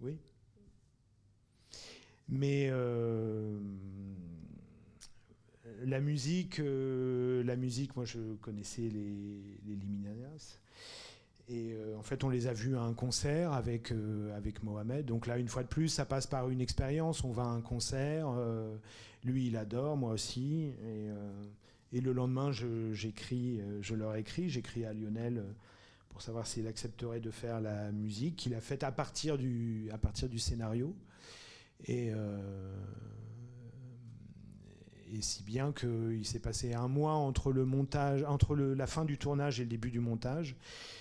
oui. 0.00 0.16
Mais 2.28 2.68
euh, 2.70 3.58
la 5.84 6.00
musique, 6.00 6.60
euh, 6.60 7.42
la 7.44 7.56
musique, 7.56 7.96
moi 7.96 8.04
je 8.04 8.34
connaissais 8.40 8.82
les, 8.82 9.58
les. 9.66 9.78
Et 11.48 11.74
euh, 11.74 11.98
en 11.98 12.02
fait, 12.02 12.24
on 12.24 12.30
les 12.30 12.46
a 12.46 12.52
vus 12.52 12.76
à 12.76 12.82
un 12.82 12.94
concert 12.94 13.52
avec, 13.52 13.92
avec 14.34 14.62
Mohamed. 14.62 15.04
Donc 15.04 15.26
là, 15.26 15.38
une 15.38 15.48
fois 15.48 15.62
de 15.62 15.68
plus, 15.68 15.88
ça 15.88 16.06
passe 16.06 16.26
par 16.26 16.48
une 16.48 16.60
expérience. 16.60 17.24
On 17.24 17.32
va 17.32 17.42
à 17.42 17.46
un 17.46 17.60
concert. 17.60 18.28
Lui, 19.24 19.46
il 19.46 19.56
adore, 19.56 19.96
moi 19.96 20.12
aussi. 20.12 20.72
Et, 20.82 21.08
euh, 21.08 21.32
le 21.92 22.12
lendemain, 22.12 22.50
j'écris, 22.92 23.60
euh, 23.60 23.80
je, 23.82 23.94
leur 23.94 24.16
écris, 24.16 24.48
j'écris 24.48 24.84
à 24.84 24.92
Lionel 24.92 25.44
pour 26.08 26.22
savoir 26.22 26.46
s'il 26.46 26.66
accepterait 26.66 27.20
de 27.20 27.30
faire 27.30 27.60
la 27.60 27.92
musique 27.92 28.36
qu'il 28.36 28.54
a 28.54 28.60
faite 28.60 28.82
à 28.82 28.90
partir 28.90 29.38
du, 29.38 29.88
à 29.92 29.98
partir 29.98 30.28
du 30.28 30.38
scénario. 30.38 30.94
Et, 31.86 32.12
et 35.12 35.20
si 35.20 35.42
bien 35.42 35.72
qu'il 35.72 36.24
s'est 36.24 36.38
passé 36.38 36.74
un 36.74 36.88
mois 36.88 37.14
entre 37.14 37.52
le 37.52 37.64
montage, 37.64 38.22
entre 38.24 38.56
la 38.56 38.86
fin 38.86 39.04
du 39.04 39.18
tournage 39.18 39.60
et 39.60 39.64
le 39.64 39.68
début 39.68 39.90
du 39.90 40.00
montage, 40.00 40.56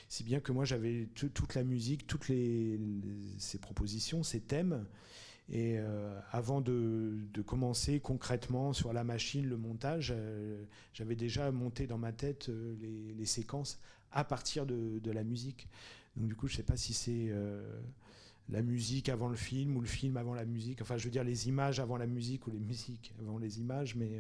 si 0.10 0.24
bien 0.24 0.40
que 0.40 0.52
moi 0.52 0.66
j'avais 0.66 1.08
toute 1.14 1.56
la 1.56 1.64
musique, 1.64 2.08
toutes 2.08 2.26
ces 2.26 3.60
propositions, 3.60 4.24
ces 4.24 4.42
thèmes, 4.42 4.86
et 5.52 5.78
euh, 5.78 6.18
avant 6.32 6.62
de, 6.62 7.14
commencer 7.46 8.00
concrètement 8.00 8.72
sur 8.72 8.94
la 8.94 9.04
machine 9.04 9.48
le 9.48 9.58
montage, 9.58 10.14
euh, 10.16 10.64
j'avais 10.94 11.16
déjà 11.16 11.52
monté 11.52 11.88
dans 11.88 11.98
ma 11.98 12.14
tête 12.14 12.48
euh, 12.48 12.76
les, 13.18 13.26
séquences 13.26 13.80
à 14.14 14.24
partir 14.24 14.66
de, 14.66 15.12
la 15.12 15.24
musique. 15.24 15.68
Donc 16.16 16.28
du 16.28 16.36
coup, 16.36 16.48
je 16.48 16.54
ne 16.54 16.58
sais 16.58 16.64
pas 16.64 16.78
si 16.78 16.94
c'est 16.94 17.34
la 18.52 18.62
musique 18.62 19.10
avant 19.10 19.30
le 19.30 19.36
film 19.36 19.78
ou 19.78 19.82
le 19.82 19.88
film 19.88 20.18
avant 20.18 20.34
la 20.34 20.46
musique. 20.46 20.82
Enfin, 20.82 20.98
je 20.98 21.06
veux 21.06 21.12
dire 21.12 21.24
les 21.24 21.48
images 21.48 21.80
avant 21.80 21.98
la 21.98 22.08
musique 22.08 22.48
ou 22.48 22.52
les 22.52 22.60
musiques 22.60 23.14
avant 23.20 23.38
les 23.38 23.60
images, 23.60 23.96
mais 23.96 24.20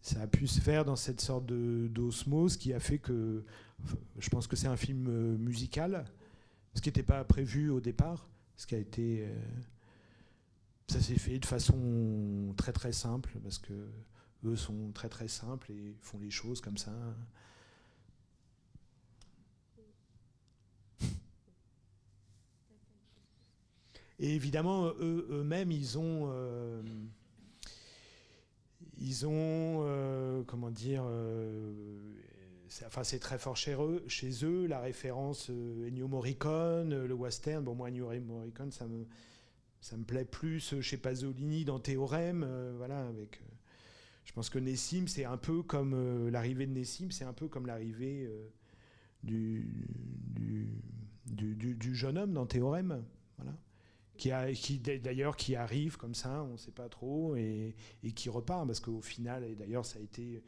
ça 0.00 0.22
a 0.22 0.26
pu 0.26 0.46
se 0.46 0.60
faire 0.60 0.84
dans 0.84 0.96
cette 0.96 1.20
sorte 1.20 1.46
d'osmose 1.46 2.56
qui 2.56 2.72
a 2.72 2.80
fait 2.80 2.98
que 2.98 3.44
je 4.18 4.28
pense 4.30 4.46
que 4.46 4.56
c'est 4.56 4.66
un 4.66 4.76
film 4.76 5.06
euh, 5.08 5.36
musical, 5.36 6.04
ce 6.74 6.80
qui 6.80 6.88
n'était 6.88 7.02
pas 7.02 7.22
prévu 7.24 7.70
au 7.70 7.80
départ, 7.80 8.28
ce 8.56 8.66
qui 8.66 8.74
a 8.74 8.78
été 8.78 9.28
ça 10.88 11.00
s'est 11.00 11.18
fait 11.18 11.38
de 11.38 11.46
façon 11.46 12.54
très 12.56 12.72
très 12.72 12.92
simple 12.92 13.38
parce 13.42 13.58
que 13.58 13.72
eux 14.44 14.56
sont 14.56 14.92
très 14.92 15.08
très 15.08 15.28
simples 15.28 15.72
et 15.72 15.96
font 16.00 16.18
les 16.18 16.30
choses 16.30 16.60
comme 16.60 16.76
ça. 16.76 16.92
Et 24.18 24.34
évidemment, 24.34 24.88
eux, 25.00 25.26
eux-mêmes, 25.30 25.72
ils 25.72 25.98
ont, 25.98 26.30
euh, 26.30 26.82
ils 28.98 29.26
ont, 29.26 29.82
euh, 29.86 30.42
comment 30.46 30.70
dire, 30.70 31.02
euh, 31.06 31.72
enfin 32.86 33.02
c'est 33.02 33.18
très 33.18 33.38
fort 33.38 33.56
chez 33.56 33.74
eux, 33.74 34.04
chez 34.06 34.44
eux, 34.44 34.66
la 34.66 34.80
référence 34.80 35.50
Ennio 35.50 36.06
Morricone, 36.06 37.04
le 37.04 37.14
western. 37.14 37.64
Bon, 37.64 37.74
moi 37.74 37.88
Ennio 37.88 38.08
Morricone, 38.20 38.70
ça 38.70 38.86
me, 38.86 39.04
ça 39.80 39.96
me 39.96 40.04
plaît 40.04 40.24
plus 40.24 40.80
chez 40.80 40.96
Pasolini 40.96 41.64
dans 41.64 41.80
Théorème, 41.80 42.46
voilà, 42.76 43.08
avec. 43.08 43.42
je 44.24 44.32
pense 44.32 44.48
que 44.48 44.60
Nessim, 44.60 45.08
c'est 45.08 45.24
un 45.24 45.36
peu 45.36 45.62
comme 45.64 46.28
l'arrivée 46.28 46.66
de 46.66 46.72
Nessim, 46.72 47.10
c'est 47.10 47.24
un 47.24 47.32
peu 47.32 47.48
comme 47.48 47.66
l'arrivée 47.66 48.30
du 49.24 49.68
du, 51.26 51.56
du, 51.56 51.74
du, 51.74 51.94
jeune 51.94 52.16
homme 52.16 52.32
dans 52.32 52.46
Théorème, 52.46 53.02
voilà 53.38 53.56
qui, 54.16 54.30
a, 54.30 54.52
qui 54.52 54.78
d'ailleurs 54.78 55.36
qui 55.36 55.56
arrive 55.56 55.96
comme 55.96 56.14
ça, 56.14 56.42
on 56.44 56.52
ne 56.52 56.56
sait 56.56 56.70
pas 56.70 56.88
trop, 56.88 57.36
et, 57.36 57.74
qui 58.14 58.28
repart, 58.28 58.66
parce 58.66 58.80
qu'au 58.80 59.00
final, 59.00 59.44
et 59.44 59.54
d'ailleurs 59.54 59.84
ça 59.84 59.98
a 59.98 60.02
été 60.02 60.42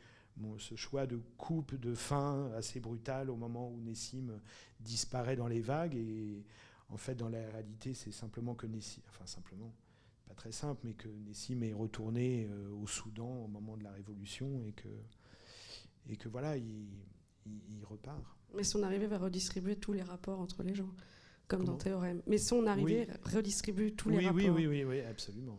ce 0.58 0.74
choix 0.74 1.06
de 1.06 1.20
coupe, 1.38 1.74
de 1.74 1.94
fin 1.94 2.50
assez 2.52 2.78
brutal 2.78 3.30
au 3.30 3.36
moment 3.36 3.70
où 3.70 3.80
Nessim 3.80 4.38
disparaît 4.80 5.36
dans 5.36 5.48
les 5.48 5.60
vagues, 5.60 5.94
et 5.94 6.44
en 6.90 6.96
fait 6.96 7.14
dans 7.14 7.28
la 7.28 7.48
réalité 7.50 7.94
c'est 7.94 8.12
simplement 8.12 8.54
que 8.54 8.66
Nessim, 8.66 9.02
enfin 9.08 9.26
simplement, 9.26 9.72
pas 10.28 10.34
très 10.34 10.52
simple, 10.52 10.82
mais 10.84 10.94
que 10.94 11.08
Nessim 11.08 11.62
est 11.62 11.72
retourné 11.72 12.48
euh, 12.50 12.70
au 12.70 12.86
Soudan 12.86 13.44
au 13.44 13.48
moment 13.48 13.76
de 13.76 13.84
la 13.84 13.92
révolution, 13.92 14.62
et 14.66 14.72
que, 14.72 14.88
et 16.08 16.16
que 16.16 16.28
voilà, 16.28 16.56
il, 16.56 16.86
il 17.46 17.84
repart. 17.84 18.22
Mais 18.54 18.64
son 18.64 18.82
arrivée 18.82 19.06
va 19.06 19.18
redistribuer 19.18 19.76
tous 19.76 19.92
les 19.92 20.02
rapports 20.02 20.40
entre 20.40 20.62
les 20.62 20.74
gens 20.74 20.90
comme 21.48 21.64
dans 21.64 21.76
Théorème. 21.76 22.22
Mais 22.26 22.38
son 22.38 22.66
arrivée 22.66 23.06
redistribue 23.22 23.92
tous 23.92 24.10
les 24.10 24.26
rapports. 24.26 24.34
Oui, 24.34 24.48
oui, 24.48 24.66
oui, 24.66 24.84
oui, 24.84 25.00
absolument. 25.00 25.58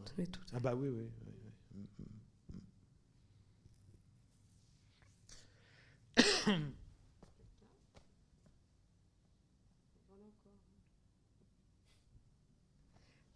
Ah 0.54 0.60
bah 0.60 0.76
oui, 0.76 0.90
oui. 0.90 1.08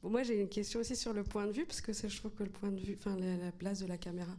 Bon, 0.01 0.09
moi 0.09 0.23
j'ai 0.23 0.41
une 0.41 0.49
question 0.49 0.79
aussi 0.79 0.95
sur 0.95 1.13
le 1.13 1.23
point 1.23 1.45
de 1.45 1.51
vue, 1.51 1.65
parce 1.65 1.81
que 1.81 1.93
je 1.93 2.17
trouve 2.17 2.33
que 2.33 2.43
le 2.43 2.49
point 2.49 2.71
de 2.71 2.79
vue, 2.79 2.95
enfin 2.97 3.15
la, 3.17 3.51
place 3.51 3.79
de 3.79 3.85
la 3.85 3.97
caméra 3.97 4.35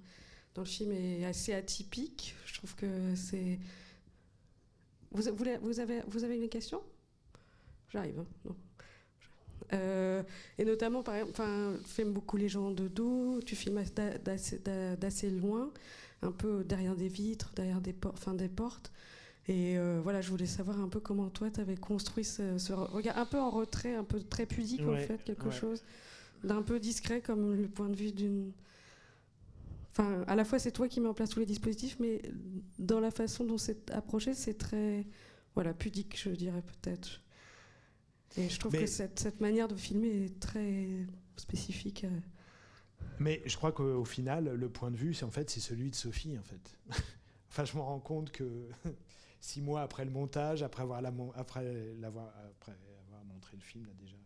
dans 0.54 0.62
le 0.62 0.68
film 0.68 0.90
est 0.90 1.24
assez 1.24 1.54
atypique. 1.54 2.34
Je 2.46 2.54
trouve 2.54 2.74
que 2.74 3.14
c'est. 3.14 3.60
Vous, 5.12 5.22
vous, 5.22 5.44
vous, 5.60 5.80
avez, 5.80 6.00
vous 6.08 6.24
avez 6.24 6.36
une 6.36 6.48
question? 6.48 6.82
J'arrive. 7.92 8.24
Hein, 8.48 8.54
euh, 9.74 10.22
et 10.58 10.64
notamment, 10.64 11.02
par 11.02 11.14
exemple, 11.14 11.40
tu 11.82 11.88
filmes 11.88 12.12
beaucoup 12.12 12.36
les 12.36 12.48
gens 12.48 12.70
de 12.70 12.88
dos, 12.88 13.40
tu 13.44 13.56
filmes 13.56 13.82
d'assez 14.24 15.30
loin, 15.30 15.70
un 16.22 16.32
peu 16.32 16.64
derrière 16.64 16.94
des 16.94 17.08
vitres, 17.08 17.52
derrière 17.54 17.80
des, 17.80 17.94
enfin, 18.04 18.34
des 18.34 18.48
portes. 18.48 18.92
Et 19.48 19.76
euh, 19.76 20.00
voilà, 20.02 20.20
je 20.20 20.30
voulais 20.30 20.46
savoir 20.46 20.80
un 20.80 20.88
peu 20.88 21.00
comment 21.00 21.28
toi, 21.28 21.50
tu 21.50 21.60
avais 21.60 21.76
construit 21.76 22.24
ce, 22.24 22.72
regard, 22.72 23.18
un 23.18 23.26
peu 23.26 23.40
en 23.40 23.50
retrait, 23.50 23.94
un 23.94 24.04
peu 24.04 24.20
très 24.20 24.46
pudique 24.46 24.86
en 24.86 24.96
fait, 24.96 25.22
quelque 25.24 25.50
chose 25.50 25.82
d'un 26.44 26.62
peu 26.62 26.80
discret 26.80 27.20
comme 27.20 27.54
le 27.54 27.68
point 27.68 27.88
de 27.88 27.96
vue 27.96 28.12
d'une. 28.12 28.52
Enfin, 29.92 30.24
à 30.26 30.34
la 30.34 30.44
fois, 30.44 30.58
c'est 30.58 30.72
toi 30.72 30.88
qui 30.88 31.00
mets 31.00 31.08
en 31.08 31.14
place 31.14 31.30
tous 31.30 31.40
les 31.40 31.46
dispositifs, 31.46 31.98
mais 32.00 32.22
dans 32.78 32.98
la 32.98 33.10
façon 33.10 33.44
dont 33.44 33.58
c'est 33.58 33.90
approché, 33.90 34.34
c'est 34.34 34.54
très 34.54 35.06
voilà, 35.54 35.74
pudique, 35.74 36.18
je 36.18 36.30
dirais 36.30 36.62
peut-être. 36.62 37.20
Et 38.36 38.48
je 38.48 38.58
trouve 38.58 38.72
que 38.72 38.86
cette, 38.86 39.18
cette, 39.18 39.40
manière 39.40 39.68
de 39.68 39.76
filmer 39.76 40.24
est 40.24 40.40
très 40.40 41.06
spécifique. 41.36 42.04
Euh. 42.04 42.20
Mais 43.18 43.42
je 43.44 43.56
crois 43.56 43.72
qu'au 43.72 44.04
final, 44.04 44.48
le 44.54 44.68
point 44.68 44.90
de 44.90 44.96
vue, 44.96 45.14
c'est 45.14 45.24
en 45.24 45.30
fait, 45.30 45.50
c'est 45.50 45.60
celui 45.60 45.90
de 45.90 45.94
Sophie, 45.94 46.38
en 46.38 46.42
fait. 46.42 46.78
enfin, 47.50 47.64
je 47.64 47.76
me 47.76 47.82
rends 47.82 48.00
compte 48.00 48.30
que 48.32 48.68
six 49.40 49.60
mois 49.60 49.82
après 49.82 50.04
le 50.04 50.10
montage, 50.10 50.62
après 50.62 50.82
avoir, 50.82 51.02
la, 51.02 51.12
après 51.34 51.94
l'avoir, 52.00 52.32
après 52.50 52.72
avoir 53.06 53.24
montré 53.24 53.56
le 53.56 53.62
film 53.62 53.86
là, 53.86 53.92
déjà 53.98 54.16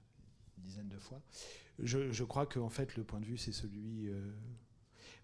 une 0.59 0.65
dizaine 0.65 0.89
de 0.89 0.99
fois, 0.99 1.21
je, 1.79 2.13
je 2.13 2.25
crois 2.25 2.47
qu'en 2.47 2.71
fait, 2.71 2.97
le 2.97 3.05
point 3.05 3.21
de 3.21 3.27
vue, 3.27 3.39
c'est 3.39 3.53
celui, 3.53 4.09
euh, 4.09 4.33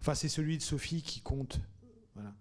enfin, 0.01 0.13
c'est 0.13 0.29
celui 0.29 0.57
de 0.57 0.63
Sophie 0.63 1.01
qui 1.01 1.21
compte. 1.21 1.59
Voilà. 2.15 2.35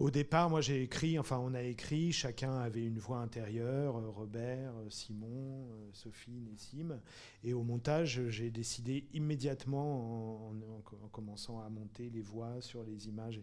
Au 0.00 0.10
départ, 0.10 0.48
moi 0.48 0.62
j'ai 0.62 0.82
écrit, 0.82 1.18
enfin 1.18 1.38
on 1.38 1.52
a 1.52 1.60
écrit, 1.60 2.10
chacun 2.10 2.56
avait 2.56 2.86
une 2.86 2.98
voix 2.98 3.18
intérieure, 3.18 3.98
euh, 3.98 4.08
Robert, 4.08 4.72
euh, 4.78 4.88
Simon, 4.88 5.68
euh, 5.72 5.90
Sophie, 5.92 6.40
Nessim. 6.40 6.98
Et 7.44 7.52
au 7.52 7.62
montage, 7.62 8.22
j'ai 8.30 8.50
décidé 8.50 9.06
immédiatement, 9.12 10.48
en, 10.48 11.08
commençant 11.12 11.60
à 11.60 11.68
monter 11.68 12.08
les 12.08 12.22
voix 12.22 12.62
sur 12.62 12.82
les 12.82 13.08
images, 13.08 13.42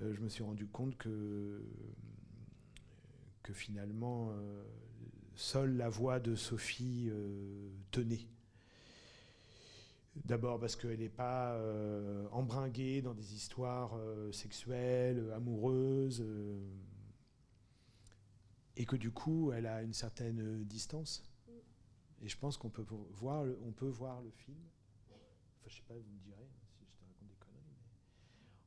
je 0.00 0.20
me 0.22 0.30
suis 0.30 0.42
rendu 0.42 0.66
compte 0.66 0.96
que, 0.96 1.62
que 3.42 3.52
finalement, 3.52 4.32
seule 5.34 5.76
la 5.76 5.90
voix 5.90 6.18
de 6.18 6.34
Sophie 6.34 7.10
tenait. 7.90 8.26
D'abord 10.24 10.58
parce 10.58 10.76
qu'elle 10.76 10.98
n'est 10.98 11.08
pas 11.08 11.54
euh, 11.54 12.26
embringuée 12.32 13.02
dans 13.02 13.14
des 13.14 13.34
histoires 13.34 13.94
euh, 13.96 14.30
sexuelles, 14.32 15.32
amoureuses, 15.34 16.20
euh, 16.20 16.60
et 18.76 18.84
que 18.84 18.96
du 18.96 19.10
coup, 19.10 19.52
elle 19.52 19.66
a 19.66 19.82
une 19.82 19.92
certaine 19.92 20.64
distance. 20.64 21.24
Et 22.20 22.28
je 22.28 22.36
pense 22.36 22.56
qu'on 22.56 22.70
peut 22.70 22.84
voir, 23.12 23.44
le, 23.44 23.58
on 23.64 23.72
peut 23.72 23.88
voir 23.88 24.20
le 24.22 24.30
film. 24.30 24.58
Enfin, 25.06 25.20
je 25.66 25.76
sais 25.76 25.82
pas, 25.86 25.94
vous 25.94 26.00
me 26.00 26.20
direz 26.20 26.48
si 26.76 26.84
je 26.84 26.90
te 26.92 27.04
raconte 27.04 27.28
des 27.28 27.36
conneries, 27.36 27.76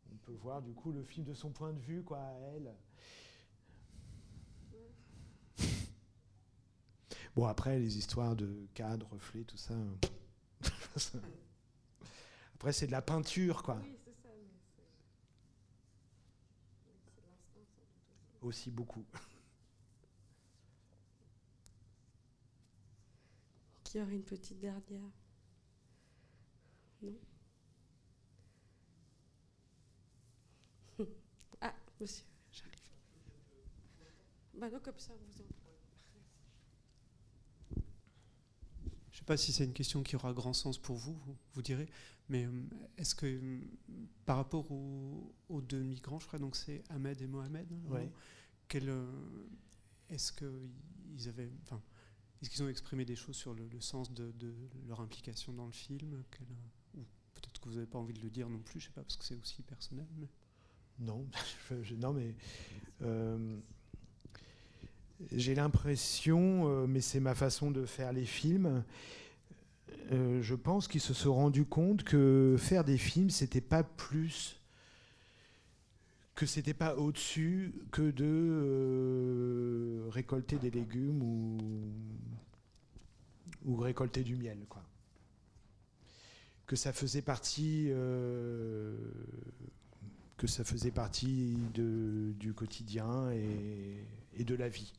mais 0.05 0.13
on 0.13 0.17
peut 0.17 0.33
voir 0.33 0.61
du 0.61 0.73
coup 0.73 0.91
le 0.91 1.03
film 1.03 1.25
de 1.25 1.33
son 1.33 1.51
point 1.51 1.73
de 1.73 1.79
vue, 1.79 2.03
quoi, 2.03 2.19
à 2.19 2.33
elle. 2.55 2.73
Bon, 7.35 7.45
après, 7.45 7.79
les 7.79 7.97
histoires 7.97 8.35
de 8.35 8.67
cadre, 8.73 9.07
reflets, 9.09 9.43
tout 9.43 9.57
ça. 9.57 9.73
Après, 12.55 12.73
c'est 12.73 12.87
de 12.87 12.91
la 12.91 13.01
peinture, 13.01 13.63
quoi. 13.63 13.81
Aussi 18.41 18.71
beaucoup. 18.71 19.05
Qui 23.83 24.01
aurait 24.01 24.15
une 24.15 24.23
petite 24.23 24.59
dernière? 24.59 25.11
Non? 27.01 27.13
Ah, 31.61 31.73
monsieur, 31.99 32.25
j'arrive. 32.51 32.79
Bah 34.53 34.69
non, 34.69 34.79
comme 34.79 34.97
ça, 34.97 35.13
vous 35.13 35.41
en... 35.41 35.45
Je 39.10 39.10
ne 39.10 39.10
sais 39.21 39.25
pas 39.25 39.37
si 39.37 39.53
c'est 39.53 39.65
une 39.65 39.73
question 39.73 40.01
qui 40.01 40.15
aura 40.15 40.33
grand 40.33 40.53
sens 40.53 40.79
pour 40.79 40.95
vous, 40.95 41.15
vous, 41.53 41.61
direz, 41.61 41.87
mais 42.27 42.45
euh, 42.45 42.51
est-ce 42.97 43.13
que 43.13 43.27
euh, 43.27 43.61
par 44.25 44.37
rapport 44.37 44.69
aux, 44.71 45.61
deux 45.61 45.83
migrants, 45.83 46.19
je 46.19 46.25
crois, 46.25 46.39
donc 46.39 46.55
c'est 46.55 46.83
Ahmed 46.89 47.21
et 47.21 47.27
Mohamed, 47.27 47.67
hein, 47.71 48.09
euh, 48.75 49.07
est-ce 50.09 50.33
qu'ils 50.33 51.29
avaient, 51.29 51.51
enfin, 51.63 51.81
est-ce 52.41 52.49
qu'ils 52.49 52.63
ont 52.63 52.67
exprimé 52.67 53.05
des 53.05 53.15
choses 53.15 53.35
sur 53.35 53.53
le, 53.53 53.69
sens 53.79 54.11
de, 54.11 54.33
leur 54.87 55.01
implication 55.01 55.53
dans 55.53 55.67
le 55.67 55.71
film? 55.71 56.23
Ou 56.95 57.03
peut-être 57.35 57.61
que 57.61 57.69
vous 57.69 57.75
n'avez 57.75 57.87
pas 57.87 57.99
envie 57.99 58.13
de 58.13 58.21
le 58.21 58.31
dire 58.31 58.49
non 58.49 58.59
plus, 58.59 58.79
je 58.79 58.85
ne 58.85 58.89
sais 58.89 58.95
pas, 58.95 59.03
parce 59.03 59.17
que 59.17 59.25
c'est 59.25 59.39
aussi 59.39 59.61
personnel. 59.61 60.07
Non, 60.97 61.27
non, 61.99 62.13
mais 62.13 62.33
j'ai 65.31 65.55
l'impression, 65.55 66.67
euh, 66.67 66.87
mais 66.87 67.01
c'est 67.01 67.19
ma 67.19 67.35
façon 67.35 67.71
de 67.71 67.85
faire 67.85 68.13
les 68.13 68.25
films, 68.25 68.83
euh, 70.11 70.41
je 70.41 70.55
pense 70.55 70.87
qu'ils 70.87 71.01
se 71.01 71.13
sont 71.13 71.33
rendus 71.33 71.65
compte 71.65 72.03
que 72.03 72.55
faire 72.57 72.83
des 72.83 72.97
films, 72.97 73.29
c'était 73.29 73.61
pas 73.61 73.83
plus 73.83 74.57
que 76.35 76.45
c'était 76.45 76.73
pas 76.73 76.95
au-dessus 76.95 77.73
que 77.91 78.09
de 78.09 78.25
euh, 78.25 80.07
récolter 80.09 80.57
des 80.57 80.71
légumes 80.71 81.21
ou, 81.21 81.57
ou 83.65 83.75
récolter 83.75 84.23
du 84.23 84.35
miel, 84.35 84.57
quoi. 84.67 84.83
Que 86.65 86.75
ça 86.75 86.93
faisait 86.93 87.21
partie 87.21 87.91
que 90.41 90.47
ça 90.47 90.63
faisait 90.63 90.89
partie 90.89 91.55
de, 91.75 92.33
du 92.39 92.53
quotidien 92.53 93.29
et, 93.31 94.03
et, 94.39 94.43
de 94.43 94.55
la 94.55 94.69
vie. 94.69 94.91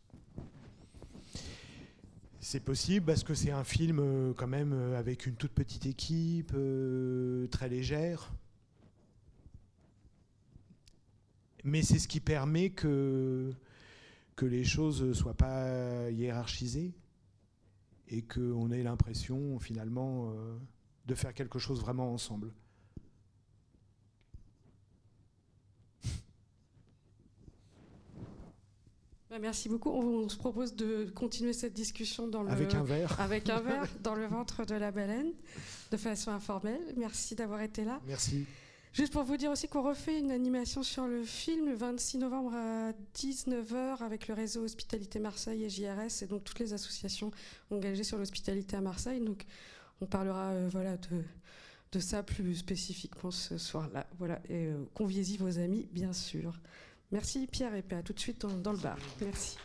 C'est 2.44 2.64
possible 2.64 3.06
parce 3.06 3.22
que 3.22 3.34
c'est 3.34 3.52
un 3.52 3.62
film 3.62 4.00
euh, 4.00 4.34
quand 4.34 4.48
même 4.48 4.72
euh, 4.72 4.98
avec 4.98 5.26
une 5.26 5.36
toute 5.36 5.52
petite 5.52 5.86
équipe, 5.86 6.50
euh, 6.54 7.46
très 7.46 7.68
légère. 7.68 8.32
Mais 11.62 11.82
c'est 11.82 12.00
ce 12.00 12.08
qui 12.08 12.18
permet 12.18 12.70
que, 12.70 13.54
les 14.40 14.64
choses 14.64 15.04
ne 15.04 15.12
soient 15.12 15.36
pas 15.36 16.10
hiérarchisées 16.10 16.92
et 18.08 18.22
qu'on 18.22 18.72
ait 18.72 18.82
l'impression 18.82 19.60
finalement 19.60 20.34
de 21.06 21.14
faire 21.14 21.32
quelque 21.32 21.60
chose 21.60 21.80
vraiment 21.80 22.12
ensemble. 22.12 22.52
Merci 29.38 29.68
beaucoup. 29.68 29.90
On, 29.90 30.28
se 30.28 30.36
propose 30.36 30.74
de 30.74 31.10
continuer 31.14 31.52
cette 31.52 31.72
discussion 31.72 32.26
dans 32.26 32.42
le, 32.42 32.50
avec 32.50 32.74
un 32.74 32.82
verre, 32.82 33.20
avec 33.20 33.48
un 33.48 33.60
verre 33.60 33.86
dans 34.02 34.14
le 34.14 34.26
ventre 34.26 34.64
de 34.64 34.74
la 34.74 34.90
baleine, 34.90 35.32
de 35.90 35.96
façon 35.96 36.30
informelle. 36.30 36.80
Merci 36.96 37.34
d'avoir 37.34 37.60
été 37.60 37.84
là. 37.84 38.00
Merci. 38.06 38.46
Juste 38.92 39.14
pour 39.14 39.22
vous 39.22 39.38
dire 39.38 39.50
aussi 39.50 39.68
qu'on 39.68 39.82
refait 39.82 40.18
une 40.18 40.30
animation 40.30 40.82
sur 40.82 41.06
le 41.06 41.22
film 41.22 41.66
le 41.66 41.74
26 41.74 42.18
novembre 42.18 42.52
à 42.54 42.92
19h 43.16 44.02
avec 44.02 44.28
le 44.28 44.34
réseau 44.34 44.64
Hospitalité 44.64 45.18
Marseille 45.18 45.64
et 45.64 45.70
JRS 45.70 46.22
et 46.22 46.26
donc 46.26 46.44
toutes 46.44 46.58
les 46.58 46.74
associations 46.74 47.30
engagées 47.70 48.04
sur 48.04 48.18
l'hospitalité 48.18 48.76
à 48.76 48.82
Marseille. 48.82 49.20
Donc 49.20 49.46
on 50.02 50.06
parlera 50.06 50.50
euh, 50.50 50.68
voilà, 50.70 50.98
de, 50.98 51.22
de 51.92 52.00
ça 52.00 52.22
plus 52.22 52.56
spécifiquement 52.56 53.30
ce 53.30 53.56
soir-là. 53.56 54.06
Voilà, 54.18 54.40
et 54.50 54.66
euh, 54.66 54.84
conviez-y 54.92 55.38
vos 55.38 55.58
amis, 55.58 55.88
bien 55.92 56.12
sûr. 56.12 56.60
Merci 57.12 57.46
Pierre 57.46 57.74
et 57.74 57.84
à 57.94 58.02
tout 58.02 58.14
de 58.14 58.18
suite 58.18 58.44
dans 58.46 58.72
le 58.72 58.78
bar. 58.78 58.96
Merci. 59.20 59.56